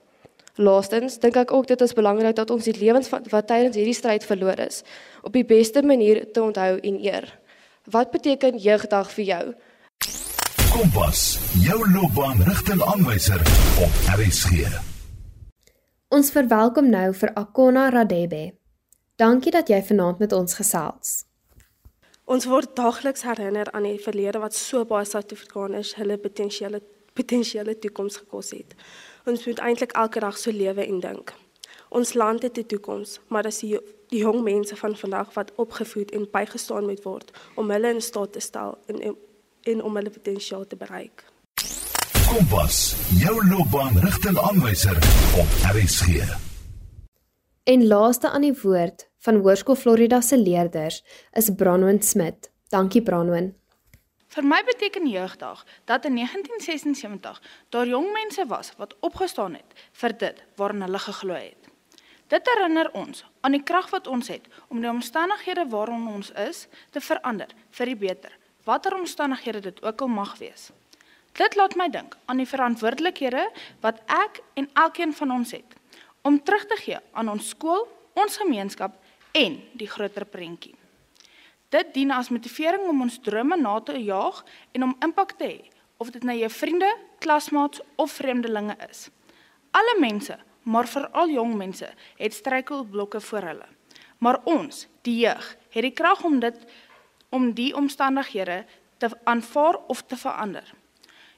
Laastens 0.55 1.19
dink 1.19 1.37
ek 1.37 1.53
ook 1.53 1.67
dit 1.67 1.81
is 1.81 1.93
belangrik 1.93 2.37
dat 2.37 2.51
ons 2.51 2.65
die 2.65 2.79
lewens 2.79 3.09
wat, 3.11 3.47
tydens 3.47 3.77
hierdie 3.77 3.95
stryd 3.95 4.25
verloor 4.25 4.59
is 4.59 4.83
op 5.23 5.33
die 5.33 5.45
beste 5.45 5.83
manier 5.83 6.33
te 6.33 6.43
onthou 6.43 6.79
en 6.79 7.05
eer. 7.05 7.39
Wat 7.91 8.11
beteken 8.11 8.57
jeugdag 8.57 9.11
vir 9.11 9.25
jou? 9.25 9.55
Kompas, 10.77 11.39
jou 11.65 11.79
loopbaanrigtingaanwyser 11.89 13.41
op 13.81 13.95
RSG. 14.13 14.67
Ons 16.13 16.29
verwelkom 16.35 16.91
nou 16.93 17.15
vir 17.17 17.31
Akona 17.41 17.87
Radebe. 17.89 18.43
Dankie 19.17 19.55
dat 19.55 19.73
jy 19.73 19.79
vanaand 19.89 20.21
met 20.21 20.35
ons 20.37 20.59
gesels. 20.59 21.15
Ons 22.29 22.45
word 22.45 22.75
daagliks 22.77 23.25
herinner 23.25 23.71
aan 23.73 23.89
die 23.89 23.97
verlede 24.05 24.43
wat 24.43 24.53
so 24.53 24.85
baie 24.85 25.09
Suid-Afrikaners 25.09 25.95
hulle 25.97 26.21
potensiële 26.21 26.83
potensiële 27.17 27.79
toekoms 27.81 28.21
gekos 28.27 28.53
het. 28.53 28.77
Ons 29.25 29.47
moet 29.49 29.63
eintlik 29.65 29.97
elke 29.97 30.21
dag 30.21 30.37
so 30.37 30.53
lewe 30.53 30.85
en 30.85 31.01
dink. 31.01 31.33
Ons 31.89 32.13
land 32.13 32.43
het 32.43 32.59
'n 32.59 32.67
toekoms, 32.67 33.21
maar 33.29 33.49
dis 33.49 33.65
die, 33.65 33.81
die 34.13 34.21
jong 34.21 34.43
mense 34.43 34.77
van 34.77 34.97
vandag 34.97 35.33
wat 35.35 35.53
opgevoed 35.57 36.11
en 36.11 36.29
bygestaan 36.31 36.85
moet 36.85 37.03
word 37.03 37.33
om 37.55 37.71
hulle 37.71 37.95
in 37.95 38.03
staat 38.03 38.33
te 38.33 38.41
stel 38.41 38.79
en 38.87 39.17
en 39.73 39.83
om 39.83 39.97
hulle 39.99 40.11
potensiaal 40.11 40.67
te 40.67 40.77
bereik. 40.77 41.25
Kompas, 42.27 42.79
jou 43.19 43.37
loopbaanrigtingaanwyser 43.51 44.97
op 45.43 45.61
RSG. 45.75 46.23
En 47.67 47.87
laaste 47.87 48.31
aan 48.31 48.47
die 48.47 48.55
woord 48.63 49.09
van 49.27 49.41
Hoërskool 49.43 49.79
Florida 49.79 50.21
se 50.21 50.39
leerders 50.39 51.03
is 51.33 51.51
Branwen 51.57 52.03
Smit. 52.03 52.51
Dankie 52.71 53.03
Branwen. 53.03 53.55
Vir 54.37 54.45
my 54.45 54.59
beteken 54.67 55.07
jeugdag 55.09 55.65
dat 55.85 56.05
in 56.05 56.15
1976 56.15 57.43
daar 57.69 57.87
jong 57.87 58.13
mense 58.13 58.47
was 58.47 58.73
wat 58.77 58.97
opgestaan 59.01 59.55
het 59.55 59.87
vir 59.93 60.17
dit 60.19 60.43
waarna 60.57 60.85
hulle 60.85 60.99
geglo 60.99 61.35
het. 61.35 61.71
Dit 62.27 62.49
herinner 62.51 62.91
ons 62.93 63.25
aan 63.41 63.55
die 63.55 63.63
krag 63.63 63.91
wat 63.91 64.07
ons 64.07 64.29
het 64.29 64.47
om 64.69 64.81
die 64.83 64.91
omstandighede 64.91 65.69
waarin 65.71 66.09
ons 66.11 66.33
is 66.43 66.67
te 66.91 67.01
verander 67.01 67.55
vir 67.71 67.87
die 67.87 67.97
beter, 67.97 68.36
watter 68.67 68.95
omstandighede 68.95 69.61
dit 69.61 69.83
ook 69.83 70.01
al 70.01 70.11
mag 70.11 70.37
wees. 70.43 70.71
Dit 71.37 71.55
laat 71.55 71.77
my 71.77 71.89
dink 71.93 72.17
aan 72.25 72.41
die 72.41 72.49
verantwoordelikhede 72.49 73.45
wat 73.85 74.01
ek 74.11 74.41
en 74.55 74.71
elkeen 74.75 75.15
van 75.15 75.31
ons 75.31 75.53
het 75.55 75.77
om 76.27 76.41
terug 76.43 76.65
te 76.67 76.77
gee 76.81 76.99
aan 77.13 77.29
ons 77.31 77.49
skool, 77.55 77.85
ons 78.19 78.39
gemeenskap 78.43 78.97
en 79.37 79.61
die 79.79 79.87
groter 79.87 80.25
prentjie. 80.27 80.75
Dit 81.71 81.93
dien 81.95 82.11
as 82.11 82.33
motivering 82.35 82.89
om 82.91 83.05
ons 83.07 83.21
drome 83.23 83.59
na 83.61 83.77
te 83.81 83.95
jaag 84.01 84.43
en 84.75 84.89
om 84.89 84.97
impak 85.07 85.37
te 85.39 85.47
hê, 85.47 85.61
of 86.03 86.11
dit 86.11 86.27
nou 86.27 86.35
jou 86.39 86.51
vriende, 86.51 86.89
klasmaats 87.23 87.83
of 88.03 88.17
vreemdelinge 88.19 88.75
is. 88.89 89.07
Alle 89.71 89.95
mense, 90.03 90.35
maar 90.63 90.89
veral 90.91 91.31
jong 91.31 91.55
mense, 91.55 91.89
het 92.19 92.35
struikelblokke 92.35 93.21
voor 93.21 93.51
hulle. 93.53 93.69
Maar 94.19 94.41
ons, 94.49 94.87
die 95.07 95.19
jeug, 95.23 95.53
het 95.71 95.85
die 95.85 95.95
krag 95.95 96.25
om 96.25 96.41
dit 96.41 96.59
om 97.29 97.53
die 97.53 97.75
omstandighede 97.77 98.65
te 98.99 99.11
aanvaar 99.25 99.77
of 99.87 100.03
te 100.03 100.17
verander. 100.17 100.75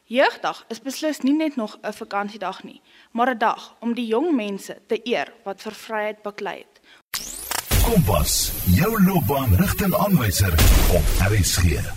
Jeugdag 0.08 0.64
is 0.68 0.80
beslis 0.80 1.20
nie 1.20 1.34
net 1.36 1.56
nog 1.56 1.78
'n 1.82 1.92
vakansiedag 1.92 2.62
nie, 2.62 2.80
maar 3.12 3.30
'n 3.30 3.38
dag 3.38 3.76
om 3.80 3.94
die 3.94 4.06
jong 4.06 4.34
mense 4.34 4.78
te 4.86 5.00
eer 5.04 5.32
wat 5.44 5.62
vir 5.62 5.72
vryheid 5.72 6.22
baklei 6.22 6.58
het. 6.58 6.80
Kompas, 7.84 8.52
jou 8.64 9.04
loopbaanrigtingaanwyser 9.04 10.52
op 10.96 11.04
RSG. 11.32 11.96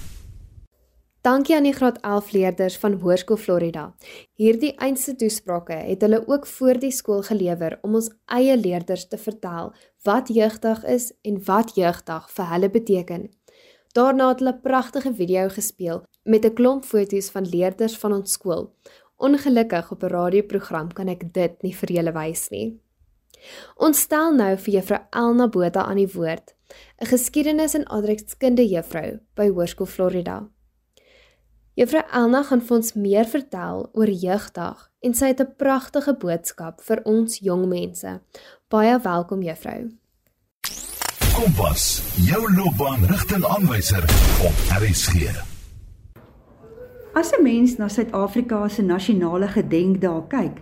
Dankie 1.22 1.56
aan 1.56 1.64
die 1.64 1.74
graad 1.74 2.00
11 2.02 2.32
leerders 2.32 2.78
van 2.78 2.94
Hoërskool 2.94 3.38
Florida. 3.38 3.96
Hierdie 4.42 4.72
eindse 4.76 5.16
toesprake 5.16 5.74
het 5.74 6.02
hulle 6.02 6.24
ook 6.28 6.48
voor 6.48 6.80
die 6.82 6.92
skool 6.92 7.22
gelewer 7.22 7.78
om 7.82 7.96
ons 7.96 8.10
eie 8.26 8.58
leerders 8.58 9.08
te 9.08 9.18
vertel 9.18 9.70
wat 10.04 10.32
jeugdag 10.34 10.82
is 10.84 11.12
en 11.22 11.38
wat 11.46 11.76
jeugdag 11.76 12.32
vir 12.32 12.50
hulle 12.54 12.70
beteken. 12.70 13.30
Daarna 13.92 14.28
het 14.30 14.40
hulle 14.40 14.54
'n 14.54 14.62
pragtige 14.62 15.14
video 15.14 15.50
gespeel 15.50 16.04
met 16.24 16.46
'n 16.46 16.54
klomp 16.54 16.84
foto's 16.86 17.30
van 17.30 17.50
leerders 17.50 17.98
van 17.98 18.14
ons 18.14 18.32
skool. 18.32 18.74
Ongelukkig 19.18 19.92
op 19.92 20.04
'n 20.04 20.08
radioprogram 20.08 20.94
kan 20.94 21.08
ek 21.08 21.34
dit 21.34 21.62
nie 21.62 21.76
vir 21.76 21.92
julle 21.92 22.12
wys 22.12 22.50
nie. 22.50 22.80
Ons 23.76 24.00
stel 24.00 24.34
nou 24.34 24.58
vir 24.58 24.74
juffrou 24.74 25.00
Elna 25.10 25.48
Botha 25.48 25.84
aan 25.84 25.96
die 25.96 26.14
woord, 26.14 26.56
'n 27.02 27.06
geskiedenis 27.06 27.74
en 27.74 27.86
adreskunde 27.86 28.68
juffrou 28.68 29.20
by 29.36 29.50
Hoërskool 29.50 29.88
Florida. 29.88 30.50
Juffrou 31.74 32.04
Elna 32.12 32.44
gaan 32.44 32.62
vir 32.62 32.78
ons 32.78 32.94
meer 32.94 33.26
vertel 33.26 33.90
oor 33.94 34.10
jeugdag 34.10 34.90
en 35.00 35.14
sy 35.14 35.26
het 35.26 35.42
'n 35.42 35.56
pragtige 35.58 36.14
boodskap 36.14 36.82
vir 36.82 37.02
ons 37.04 37.40
jong 37.40 37.68
mense. 37.68 38.22
Baie 38.68 39.00
welkom 39.00 39.42
juffrou. 39.42 40.01
Kompas, 41.42 42.04
jou 42.22 42.54
loopbaanrigtingaanwyser 42.54 44.04
op 44.46 44.60
RSG. 44.82 45.14
As 47.14 47.32
'n 47.32 47.44
mens 47.44 47.78
na 47.78 47.88
Suid-Afrika 47.88 48.68
se 48.68 48.82
nasionale 48.82 49.48
gedenkdae 49.48 50.28
kyk, 50.28 50.62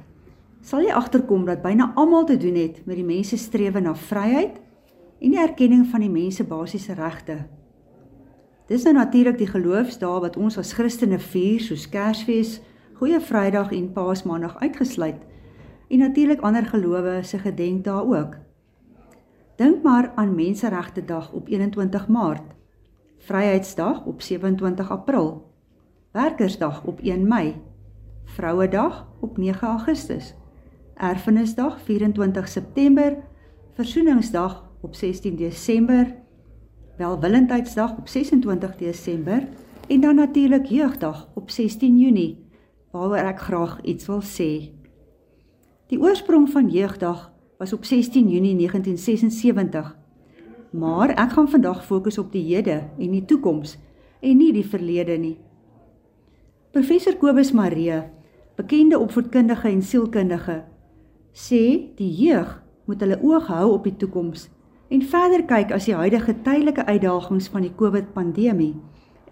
sal 0.61 0.79
jy 0.79 0.91
agterkom 0.91 1.45
dat 1.45 1.61
byna 1.61 1.91
almal 1.95 2.25
te 2.25 2.37
doen 2.37 2.55
het 2.55 2.85
met 2.85 2.95
die 2.95 3.05
mense 3.05 3.37
strewe 3.37 3.79
na 3.79 3.95
vryheid 3.95 4.55
en 5.19 5.29
die 5.29 5.39
erkenning 5.39 5.87
van 5.87 5.99
die 5.99 6.09
mense 6.09 6.43
basiese 6.43 6.93
regte. 6.93 7.47
Dis 8.67 8.83
nou 8.83 8.93
natuurlik 8.93 9.37
die 9.37 9.47
geloofsdae 9.47 10.19
wat 10.19 10.37
ons 10.37 10.57
as 10.57 10.73
Christene 10.73 11.19
vier, 11.19 11.59
soos 11.59 11.89
Kersfees, 11.89 12.61
Goeie 12.93 13.19
Vrydag 13.19 13.71
en 13.71 13.91
Paasmaandag 13.91 14.59
uitgesluit, 14.59 15.21
en 15.89 15.97
natuurlik 15.97 16.41
ander 16.41 16.65
gelowe 16.65 17.19
se 17.23 17.37
gedenkdae 17.37 18.01
ook. 18.01 18.48
Dink 19.59 19.83
maar 19.83 20.11
aan 20.15 20.35
Menseregte 20.35 21.05
Dag 21.05 21.31
op 21.31 21.47
21 21.47 22.07
Maart, 22.07 22.55
Vryheidsdag 23.17 24.05
op 24.05 24.21
27 24.21 24.91
April, 24.91 25.51
Werkersdag 26.11 26.83
op 26.83 26.99
1 26.99 27.27
Mei, 27.27 27.55
Vrouedag 28.23 29.07
op 29.19 29.37
9 29.37 29.67
Augustus, 29.67 30.35
Erfenisdag 30.93 31.81
24 31.81 32.47
September, 32.47 33.17
Versoeningsdag 33.73 34.69
op 34.81 34.95
16 34.95 35.35
Desember, 35.35 36.15
Welwillendheidsdag 36.97 37.97
op 37.97 38.07
26 38.07 38.75
Desember. 38.75 39.47
En 39.87 40.01
dan 40.01 40.15
natuurlik 40.15 40.65
Jeugdag 40.65 41.29
op 41.35 41.49
16 41.49 41.97
Junie, 41.97 42.45
waaroor 42.91 43.15
ek 43.15 43.39
graag 43.39 43.81
iets 43.81 44.05
wil 44.05 44.21
sê. 44.21 44.71
Die 45.87 45.99
oorsprong 45.99 46.49
van 46.49 46.69
Jeugdag 46.69 47.37
was 47.59 47.73
op 47.73 47.85
16 47.85 48.29
Junie 48.29 48.55
1976. 48.55 49.97
Maar 50.71 51.09
ek 51.09 51.33
gaan 51.35 51.49
vandag 51.49 51.85
fokus 51.85 52.17
op 52.17 52.31
die 52.31 52.43
hede 52.55 52.87
en 52.97 53.11
die 53.11 53.25
toekoms 53.25 53.75
en 54.23 54.37
nie 54.39 54.53
die 54.55 54.63
verlede 54.65 55.17
nie. 55.19 55.35
Professor 56.71 57.17
Kobus 57.19 57.51
Maree, 57.51 58.03
bekende 58.55 58.99
opvoedkundige 58.99 59.67
en 59.67 59.83
sielkundige, 59.83 60.61
sê 61.35 61.91
die 61.99 62.09
jeug 62.23 62.55
moet 62.87 63.03
hulle 63.03 63.19
oog 63.19 63.51
hou 63.51 63.73
op 63.73 63.83
die 63.83 63.97
toekoms 63.97 64.47
en 64.87 65.03
verder 65.03 65.43
kyk 65.49 65.75
as 65.75 65.89
die 65.89 65.99
huidige 65.99 66.39
tydelike 66.45 66.85
uitdagings 66.87 67.51
van 67.51 67.67
die 67.67 67.75
COVID-pandemie 67.75 68.75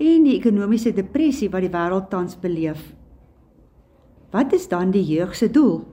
en 0.04 0.28
die 0.28 0.36
ekonomiese 0.36 0.92
depressie 0.92 1.48
wat 1.54 1.64
die 1.64 1.72
wêreld 1.72 2.12
tans 2.12 2.36
beleef. 2.36 2.92
Wat 4.36 4.52
is 4.54 4.68
dan 4.68 4.92
die 4.92 5.06
jeug 5.16 5.32
se 5.36 5.48
doel? 5.48 5.86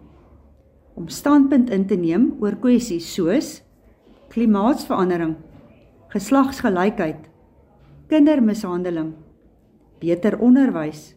Om 0.94 1.09
standpunt 1.09 1.70
in 1.70 1.87
te 1.87 1.96
neem 1.98 2.30
oor 2.40 2.57
kwessies 2.62 3.07
soos 3.14 3.61
klimaatsverandering, 4.35 5.37
geslagsgelykheid, 6.11 7.28
kindermishandeling, 8.11 9.12
beter 10.02 10.35
onderwys, 10.42 11.12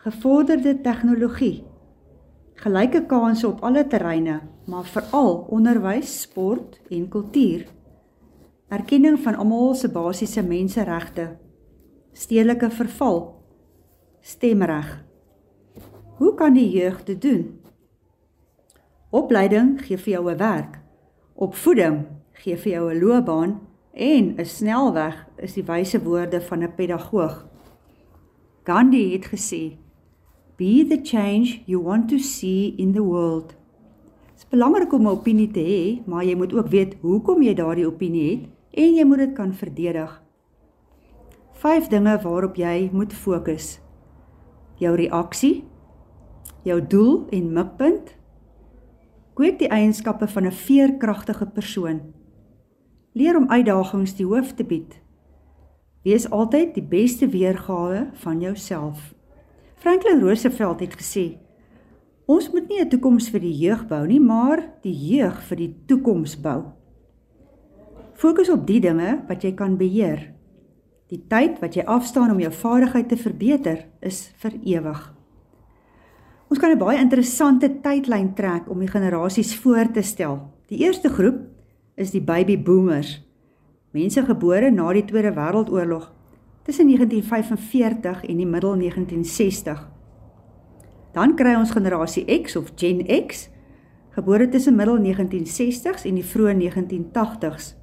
gevorderde 0.00 0.72
tegnologie, 0.80 1.66
gelyke 2.62 3.02
kansse 3.10 3.44
op 3.50 3.60
alle 3.66 3.84
terreine, 3.84 4.40
maar 4.64 4.88
veral 4.88 5.44
onderwys, 5.52 6.22
sport 6.22 6.78
en 6.88 7.04
kultuur, 7.12 7.66
erkenning 8.72 9.18
van 9.24 9.36
almal 9.36 9.74
se 9.76 9.92
basiese 9.92 10.42
menseregte, 10.44 11.34
stedelike 12.16 12.70
verval, 12.80 13.20
stemreg. 14.24 14.88
Hoe 16.18 16.32
kan 16.34 16.56
die 16.56 16.70
jeug 16.70 17.04
dit 17.04 17.20
doen? 17.22 17.57
Opleiding 19.10 19.78
gee 19.80 19.96
vir 19.96 20.12
jou 20.12 20.30
'n 20.30 20.36
werk. 20.36 20.78
Opvoeding 21.34 22.06
gee 22.32 22.56
vir 22.56 22.72
jou 22.72 22.90
'n 22.92 23.00
loopbaan 23.00 23.60
en 23.92 24.34
'n 24.36 24.44
snelweg 24.44 25.26
is 25.38 25.54
die 25.54 25.64
wyse 25.64 26.02
woorde 26.02 26.40
van 26.40 26.62
'n 26.62 26.74
pedagoog. 26.74 27.46
Gandhi 28.64 29.12
het 29.12 29.26
gesê: 29.26 29.76
"Be 30.56 30.84
the 30.88 31.00
change 31.02 31.62
you 31.64 31.82
want 31.82 32.08
to 32.08 32.18
see 32.18 32.74
in 32.76 32.92
the 32.92 33.02
world." 33.02 33.48
Dit 33.48 34.36
is 34.36 34.48
belangrik 34.48 34.92
om 34.92 35.02
'n 35.02 35.06
opinie 35.06 35.50
te 35.50 35.60
hê, 35.60 36.06
maar 36.06 36.24
jy 36.24 36.34
moet 36.34 36.52
ook 36.52 36.68
weet 36.68 36.96
hoekom 37.00 37.42
jy 37.42 37.54
daardie 37.54 37.86
opinie 37.86 38.30
het 38.30 38.48
en 38.70 38.94
jy 38.94 39.04
moet 39.04 39.18
dit 39.18 39.32
kan 39.32 39.54
verdedig. 39.54 40.22
Vyf 41.52 41.88
dinge 41.88 42.20
waarop 42.22 42.56
jy 42.56 42.90
moet 42.92 43.12
fokus. 43.12 43.80
Jou 44.74 44.96
reaksie, 44.96 45.64
jou 46.62 46.86
doel 46.86 47.26
en 47.30 47.52
mikpunt, 47.52 48.17
Kweek 49.38 49.60
die 49.60 49.68
eienskappe 49.70 50.26
van 50.26 50.46
'n 50.46 50.52
veerkragtige 50.52 51.46
persoon. 51.46 52.00
Leer 53.12 53.36
om 53.36 53.50
uitdagings 53.50 54.14
die 54.14 54.26
hoof 54.26 54.52
te 54.54 54.64
bied. 54.64 55.00
Wees 56.02 56.30
altyd 56.30 56.74
die 56.74 56.82
beste 56.82 57.28
weergawe 57.28 58.10
van 58.12 58.40
jouself. 58.40 59.14
Franklin 59.76 60.20
Roosevelt 60.20 60.80
het 60.80 60.94
gesê: 60.94 61.38
Ons 62.26 62.50
moet 62.50 62.68
nie 62.68 62.80
'n 62.80 62.88
toekoms 62.88 63.30
vir 63.30 63.40
die 63.40 63.58
jeug 63.58 63.86
bou 63.86 64.06
nie, 64.06 64.20
maar 64.20 64.72
die 64.82 64.96
jeug 65.14 65.42
vir 65.42 65.56
die 65.56 65.76
toekoms 65.86 66.40
bou. 66.40 66.64
Fokus 68.14 68.50
op 68.50 68.66
die 68.66 68.80
dinge 68.80 69.22
wat 69.28 69.42
jy 69.42 69.52
kan 69.52 69.76
beheer. 69.76 70.34
Die 71.06 71.24
tyd 71.28 71.60
wat 71.60 71.74
jy 71.74 71.84
afstaan 71.84 72.30
om 72.30 72.40
jou 72.40 72.52
vaardigheid 72.52 73.08
te 73.08 73.16
verbeter, 73.16 73.86
is 74.00 74.32
vir 74.36 74.52
ewig. 74.64 75.17
Ons 76.48 76.58
kan 76.58 76.70
'n 76.72 76.78
baie 76.78 76.98
interessante 76.98 77.68
tydlyn 77.84 78.34
trek 78.34 78.70
om 78.70 78.78
die 78.78 78.88
generasies 78.88 79.56
voor 79.56 79.90
te 79.92 80.02
stel. 80.02 80.48
Die 80.68 80.78
eerste 80.78 81.08
groep 81.08 81.40
is 81.94 82.10
die 82.10 82.22
baby 82.22 82.62
boomers. 82.62 83.20
Mense 83.92 84.22
gebore 84.22 84.70
na 84.70 84.92
die 84.92 85.04
Tweede 85.04 85.32
Wêreldoorlog 85.32 86.12
tussen 86.64 86.86
1945 86.86 88.24
en 88.24 88.36
die 88.36 88.46
middel 88.46 88.76
1960. 88.76 89.90
Dan 91.12 91.34
kry 91.36 91.54
ons 91.54 91.70
generasie 91.70 92.24
X 92.42 92.56
of 92.56 92.72
Gen 92.76 93.06
X, 93.26 93.50
gebore 94.10 94.48
tussen 94.48 94.76
middel 94.76 94.98
1960s 94.98 96.04
en 96.04 96.14
die 96.14 96.24
vroeë 96.24 96.54
1980s. 96.54 97.76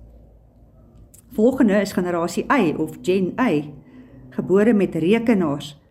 Volgende 1.33 1.81
is 1.81 1.93
generasie 1.93 2.45
Y 2.49 2.73
of 2.77 2.97
Gen 3.01 3.33
Y, 3.37 3.73
gebore 4.29 4.73
met 4.73 4.95
rekenaars 4.95 5.84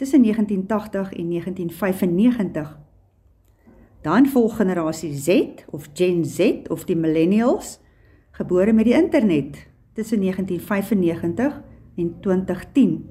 tussen 0.00 0.22
1980 0.22 1.12
en 1.12 1.28
1995. 1.28 2.78
Dan 4.02 4.26
volg 4.26 4.56
generasie 4.56 5.14
Z 5.14 5.48
of 5.70 5.88
Gen 5.92 6.24
Z 6.24 6.54
of 6.68 6.84
die 6.84 6.96
millennials, 6.96 7.80
gebore 8.30 8.72
met 8.72 8.84
die 8.84 8.94
internet 8.94 9.68
tussen 9.92 10.20
1995 10.20 11.62
en 11.96 12.20
2010. 12.20 13.10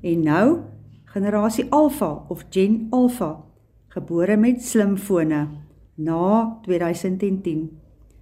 En 0.00 0.20
nou 0.20 0.60
generasie 1.04 1.64
Alpha 1.70 2.24
of 2.28 2.44
Gen 2.50 2.86
Alpha, 2.90 3.44
gebore 3.88 4.36
met 4.36 4.64
slimfone 4.64 5.48
na 5.94 6.58
2010. 6.62 7.70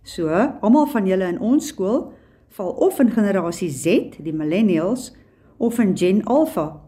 So, 0.03 0.29
almal 0.61 0.87
van 0.87 1.07
julle 1.07 1.27
in 1.27 1.41
ons 1.41 1.67
skool 1.67 2.13
val 2.55 2.71
of 2.71 3.01
in 3.03 3.11
generasie 3.11 3.71
Z, 3.71 4.15
die 4.23 4.35
millennials, 4.35 5.11
of 5.57 5.79
in 5.79 5.97
Gen 5.97 6.23
Alpha. 6.25 6.84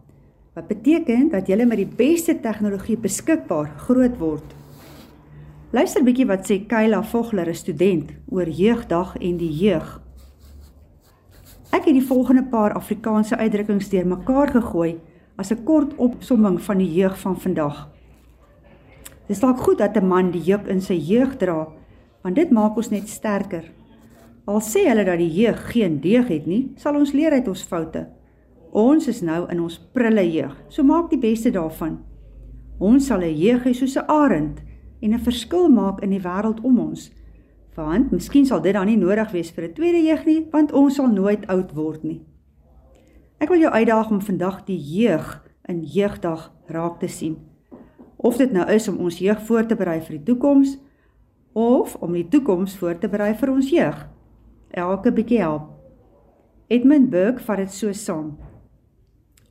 Wat 0.57 0.71
beteken 0.71 1.29
dat 1.29 1.47
julle 1.47 1.67
met 1.69 1.77
die 1.77 1.97
beste 1.99 2.33
tegnologie 2.41 2.97
beskikbaar 2.97 3.67
groot 3.77 4.15
word. 4.17 4.55
Luister 5.77 6.01
bietjie 6.01 6.25
wat 6.31 6.49
sê 6.49 6.57
Kayla 6.65 7.03
Vogler, 7.05 7.51
'n 7.51 7.55
student, 7.55 8.15
oor 8.33 8.49
jeugdag 8.49 9.17
en 9.21 9.37
die 9.37 9.53
jeug. 9.53 10.01
Ek 11.73 11.85
het 11.85 11.93
die 11.93 12.07
volgende 12.07 12.45
paar 12.49 12.73
Afrikaanse 12.73 13.37
uitdrukkings 13.37 13.89
deurmekaar 13.89 14.49
gegooi 14.49 14.97
as 15.37 15.53
'n 15.53 15.65
kort 15.65 15.95
opsomming 15.97 16.59
van 16.63 16.79
die 16.79 16.93
jeug 16.95 17.19
van 17.19 17.41
vandag. 17.41 17.89
Dis 19.27 19.41
dalk 19.41 19.59
goed 19.59 19.79
dat 19.79 19.97
'n 19.97 20.09
man 20.09 20.31
die 20.31 20.43
juk 20.43 20.67
in 20.67 20.81
sy 20.81 20.97
jeug 20.97 21.37
dra, 21.37 21.69
want 22.23 22.35
dit 22.35 22.51
maak 22.51 22.77
ons 22.77 22.91
net 22.91 23.09
sterker. 23.09 23.65
Al 24.47 24.61
sê 24.61 24.89
hulle 24.89 25.05
dat 25.05 25.19
die 25.19 25.35
jeug 25.35 25.71
geen 25.73 26.01
deeg 26.01 26.29
het 26.29 26.47
nie, 26.47 26.73
sal 26.77 26.95
ons 26.95 27.13
leer 27.13 27.33
uit 27.33 27.49
ons 27.49 27.63
foute. 27.63 28.16
Ons 28.73 29.09
is 29.09 29.23
nou 29.23 29.47
in 29.51 29.61
ons 29.61 29.79
prille 29.93 30.25
jeug, 30.31 30.55
so 30.69 30.83
maak 30.83 31.11
die 31.11 31.21
beste 31.21 31.51
daarvan. 31.51 31.99
Ons 32.79 33.07
sal 33.07 33.23
'n 33.23 33.37
jeug 33.37 33.65
hê 33.65 33.73
soos 33.75 33.97
'n 33.97 34.09
arend 34.09 34.63
en 35.01 35.15
'n 35.15 35.19
verskil 35.19 35.69
maak 35.69 36.03
in 36.03 36.11
die 36.11 36.21
wêreld 36.21 36.61
om 36.63 36.79
ons. 36.79 37.11
Want 37.75 38.11
miskien 38.11 38.47
sal 38.47 38.61
dit 38.61 38.73
dan 38.73 38.87
nie 38.87 38.97
nodig 38.97 39.31
wees 39.33 39.51
vir 39.51 39.65
'n 39.65 39.75
tweede 39.75 40.03
jeug 40.03 40.25
nie, 40.27 40.47
want 40.51 40.73
ons 40.73 40.95
sal 40.95 41.09
nooit 41.09 41.47
oud 41.47 41.75
word 41.75 42.05
nie. 42.05 42.23
Ek 43.39 43.49
wil 43.49 43.59
jou 43.59 43.73
uitdaag 43.73 44.11
om 44.11 44.21
vandag 44.21 44.65
die 44.65 44.79
jeug 44.81 45.43
in 45.69 45.83
jeugdag 45.85 46.53
raak 46.67 47.01
te 47.01 47.09
sien. 47.09 47.37
Of 48.17 48.37
dit 48.37 48.53
nou 48.53 48.65
is 48.71 48.89
om 48.89 48.97
ons 48.97 49.19
jeug 49.19 49.43
voor 49.43 49.67
te 49.67 49.77
berei 49.77 50.01
vir 50.01 50.17
die 50.17 50.25
toekoms 50.25 50.79
of 51.53 51.95
om 52.01 52.13
die 52.13 52.29
toekoms 52.29 52.77
voor 52.77 52.99
te 52.99 53.09
berei 53.09 53.35
vir 53.35 53.51
ons 53.51 53.71
jeug. 53.71 54.09
Elke 54.71 55.13
bietjie 55.13 55.39
help. 55.39 55.71
Edmund 56.69 57.11
Burke 57.11 57.43
vat 57.43 57.57
dit 57.57 57.73
so 57.73 57.93
saam. 57.93 58.37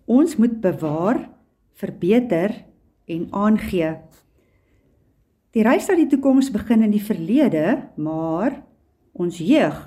Ons 0.05 0.35
moet 0.37 0.61
bewaar, 0.61 1.23
verbeter 1.73 2.53
en 3.09 3.27
aangee. 3.31 3.95
Die 5.55 5.63
reis 5.65 5.87
na 5.89 5.95
die 5.97 6.09
toekoms 6.11 6.51
begin 6.53 6.83
in 6.85 6.93
die 6.93 7.03
verlede, 7.03 7.89
maar 7.97 8.59
ons 9.15 9.39
jeug, 9.39 9.77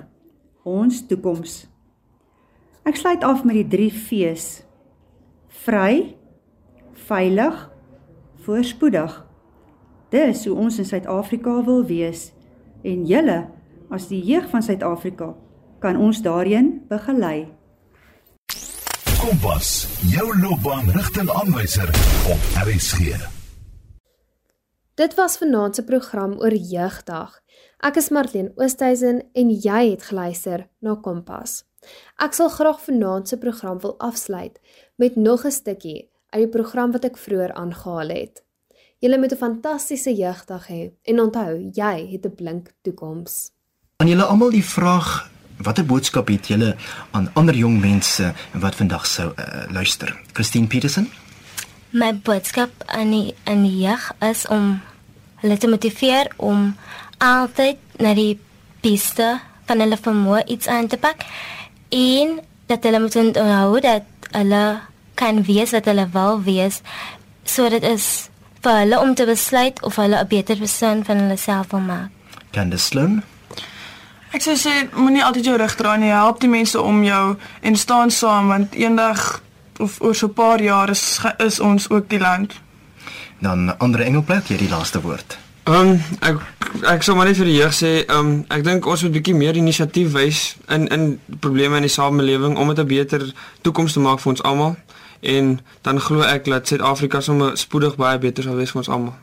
ons 0.67 1.03
toekoms. 1.07 1.61
Ek 2.89 2.97
sluit 2.97 3.23
af 3.23 3.45
met 3.45 3.61
die 3.61 3.67
3 3.69 3.89
V's. 3.93 4.47
Vry, 5.63 6.15
veilig, 7.07 7.61
voorspoedig. 8.43 9.13
Dis 10.09 10.45
hoe 10.49 10.57
ons 10.57 10.79
in 10.81 10.87
Suid-Afrika 10.89 11.59
wil 11.67 11.83
wees 11.85 12.31
en 12.81 13.05
julle 13.05 13.43
as 13.93 14.07
die 14.09 14.21
jeug 14.25 14.47
van 14.49 14.65
Suid-Afrika 14.65 15.33
kan 15.83 15.99
ons 16.01 16.21
daarin 16.25 16.79
begelei. 16.89 17.58
Kompas, 19.29 19.85
jou 20.09 20.25
loopbaanrigtingaanwyser 20.41 21.89
op 22.33 22.45
RSG. 22.65 22.97
Dit 24.97 25.13
was 25.15 25.37
vanaand 25.37 25.75
se 25.75 25.83
program 25.83 26.33
oor 26.39 26.55
jeugdag. 26.55 27.35
Ek 27.77 27.99
is 28.01 28.09
Marlene 28.09 28.49
Oosthuizen 28.57 29.21
en 29.37 29.51
jy 29.53 29.83
het 29.91 30.07
geluister 30.09 30.65
na 30.81 30.97
Kompas. 30.97 31.59
Ek 32.17 32.33
sal 32.33 32.49
graag 32.55 32.81
vanaand 32.87 33.29
se 33.29 33.37
program 33.37 33.77
wil 33.85 33.99
afsluit 34.01 34.57
met 34.97 35.15
nog 35.15 35.45
'n 35.45 35.51
stukkie 35.51 36.09
uit 36.33 36.49
die 36.49 36.53
program 36.57 36.91
wat 36.91 37.05
ek 37.05 37.17
vroeër 37.17 37.53
aangehaal 37.53 38.09
het. 38.09 38.41
Julle 38.97 39.17
moet 39.17 39.31
'n 39.31 39.43
fantastiese 39.45 40.15
jeugdag 40.15 40.67
hê 40.67 40.91
en 41.03 41.19
onthou, 41.19 41.69
jy 41.73 42.09
het 42.11 42.25
'n 42.25 42.35
blink 42.35 42.73
toekoms. 42.81 43.51
Aan 43.97 44.07
julle 44.07 44.23
almal 44.23 44.49
die 44.49 44.65
vraag, 44.65 45.29
watter 45.63 45.85
boodskap 45.85 46.29
het 46.31 46.47
julle 46.47 46.75
aan 47.11 47.29
ander 47.33 47.55
jong 47.55 47.79
mense 47.81 48.33
wat 48.53 48.75
vandag 48.75 49.05
sou 49.07 49.31
uh, 49.31 49.65
luister? 49.69 50.15
Christine 50.33 50.67
Petersen? 50.67 51.09
My 51.89 52.13
boodskap 52.13 52.71
aan 52.85 53.11
die 53.11 53.35
aan 53.43 53.63
die 53.65 53.77
jeug 53.83 54.11
is 54.25 54.45
om 54.47 54.79
hulle 55.41 55.57
te 55.57 55.67
motiveer 55.67 56.31
om 56.37 56.75
altyd 57.17 57.79
na 57.99 58.13
die 58.13 58.39
beste 58.83 59.39
van 59.67 59.83
hulle 59.83 59.97
vermoë 59.99 60.45
iets 60.55 60.67
aan 60.67 60.87
te 60.87 60.97
pak 60.97 61.25
en 61.95 62.39
dat 62.69 62.83
hulle 62.85 63.01
moet 63.01 63.15
onthou 63.15 63.79
dat 63.83 64.29
hulle 64.31 64.63
kan 65.19 65.41
wees 65.43 65.73
wat 65.75 65.89
hulle 65.89 66.05
wil 66.13 66.43
wees. 66.45 66.81
So 67.43 67.69
dit 67.69 67.83
is 67.83 68.29
vir 68.63 68.83
hulle 68.83 68.99
om 68.99 69.15
te 69.15 69.25
besluit 69.25 69.81
of 69.83 69.97
hulle 69.99 70.21
'n 70.21 70.27
beter 70.27 70.57
persoon 70.57 71.03
van 71.03 71.17
hulle 71.17 71.37
self 71.37 71.71
wil 71.71 71.79
maak. 71.79 72.09
Candice 72.51 72.85
Sloan? 72.85 73.23
Ek 74.29 74.43
sou 74.45 74.53
sê 74.53 74.85
moenie 74.93 75.23
altyd 75.25 75.45
jou 75.45 75.57
rug 75.57 75.75
draai 75.75 75.97
nie. 75.97 76.11
Help 76.13 76.39
die 76.39 76.49
mense 76.49 76.81
om 76.81 77.03
jou 77.03 77.35
en 77.61 77.75
staan 77.75 78.11
saam 78.11 78.47
want 78.47 78.75
eendag 78.77 79.41
of 79.79 80.01
oor 80.01 80.15
so 80.15 80.27
'n 80.27 80.33
paar 80.33 80.61
jaar 80.61 80.89
is 80.89 81.19
is 81.37 81.59
ons 81.59 81.89
ook 81.89 82.09
die 82.09 82.19
land. 82.19 82.53
Dan 83.39 83.77
ander 83.77 84.01
Engelbert, 84.01 84.47
jy 84.47 84.57
die 84.57 84.69
laaste 84.69 85.01
woord. 85.01 85.37
Ehm 85.63 85.75
um, 85.75 86.01
ek 86.19 86.37
ek 86.83 87.03
sou 87.03 87.15
maar 87.15 87.25
net 87.25 87.37
vir 87.37 87.45
die 87.45 87.57
jeug 87.57 87.73
sê, 87.73 88.05
ehm 88.05 88.17
um, 88.19 88.45
ek 88.49 88.63
dink 88.63 88.85
ons 88.85 89.03
moet 89.03 89.11
bietjie 89.11 89.35
meer 89.35 89.55
inisiatief 89.55 90.11
wys 90.11 90.57
in 90.67 90.87
in 90.87 91.19
probleme 91.39 91.75
in 91.75 91.81
die 91.81 91.93
samelewing 91.93 92.57
om 92.57 92.67
dit 92.67 92.79
'n 92.79 92.87
beter 92.87 93.33
toekoms 93.61 93.93
te 93.93 93.99
maak 93.99 94.19
vir 94.19 94.31
ons 94.31 94.43
almal 94.43 94.75
en 95.19 95.59
dan 95.81 95.99
glo 95.99 96.21
ek 96.21 96.45
dat 96.45 96.67
Suid-Afrika 96.67 97.21
sommer 97.21 97.57
spoedig 97.57 97.95
baie 97.95 98.17
beter 98.17 98.43
sal 98.43 98.55
wees 98.55 98.71
vir 98.71 98.79
ons 98.79 98.89
almal. 98.89 99.13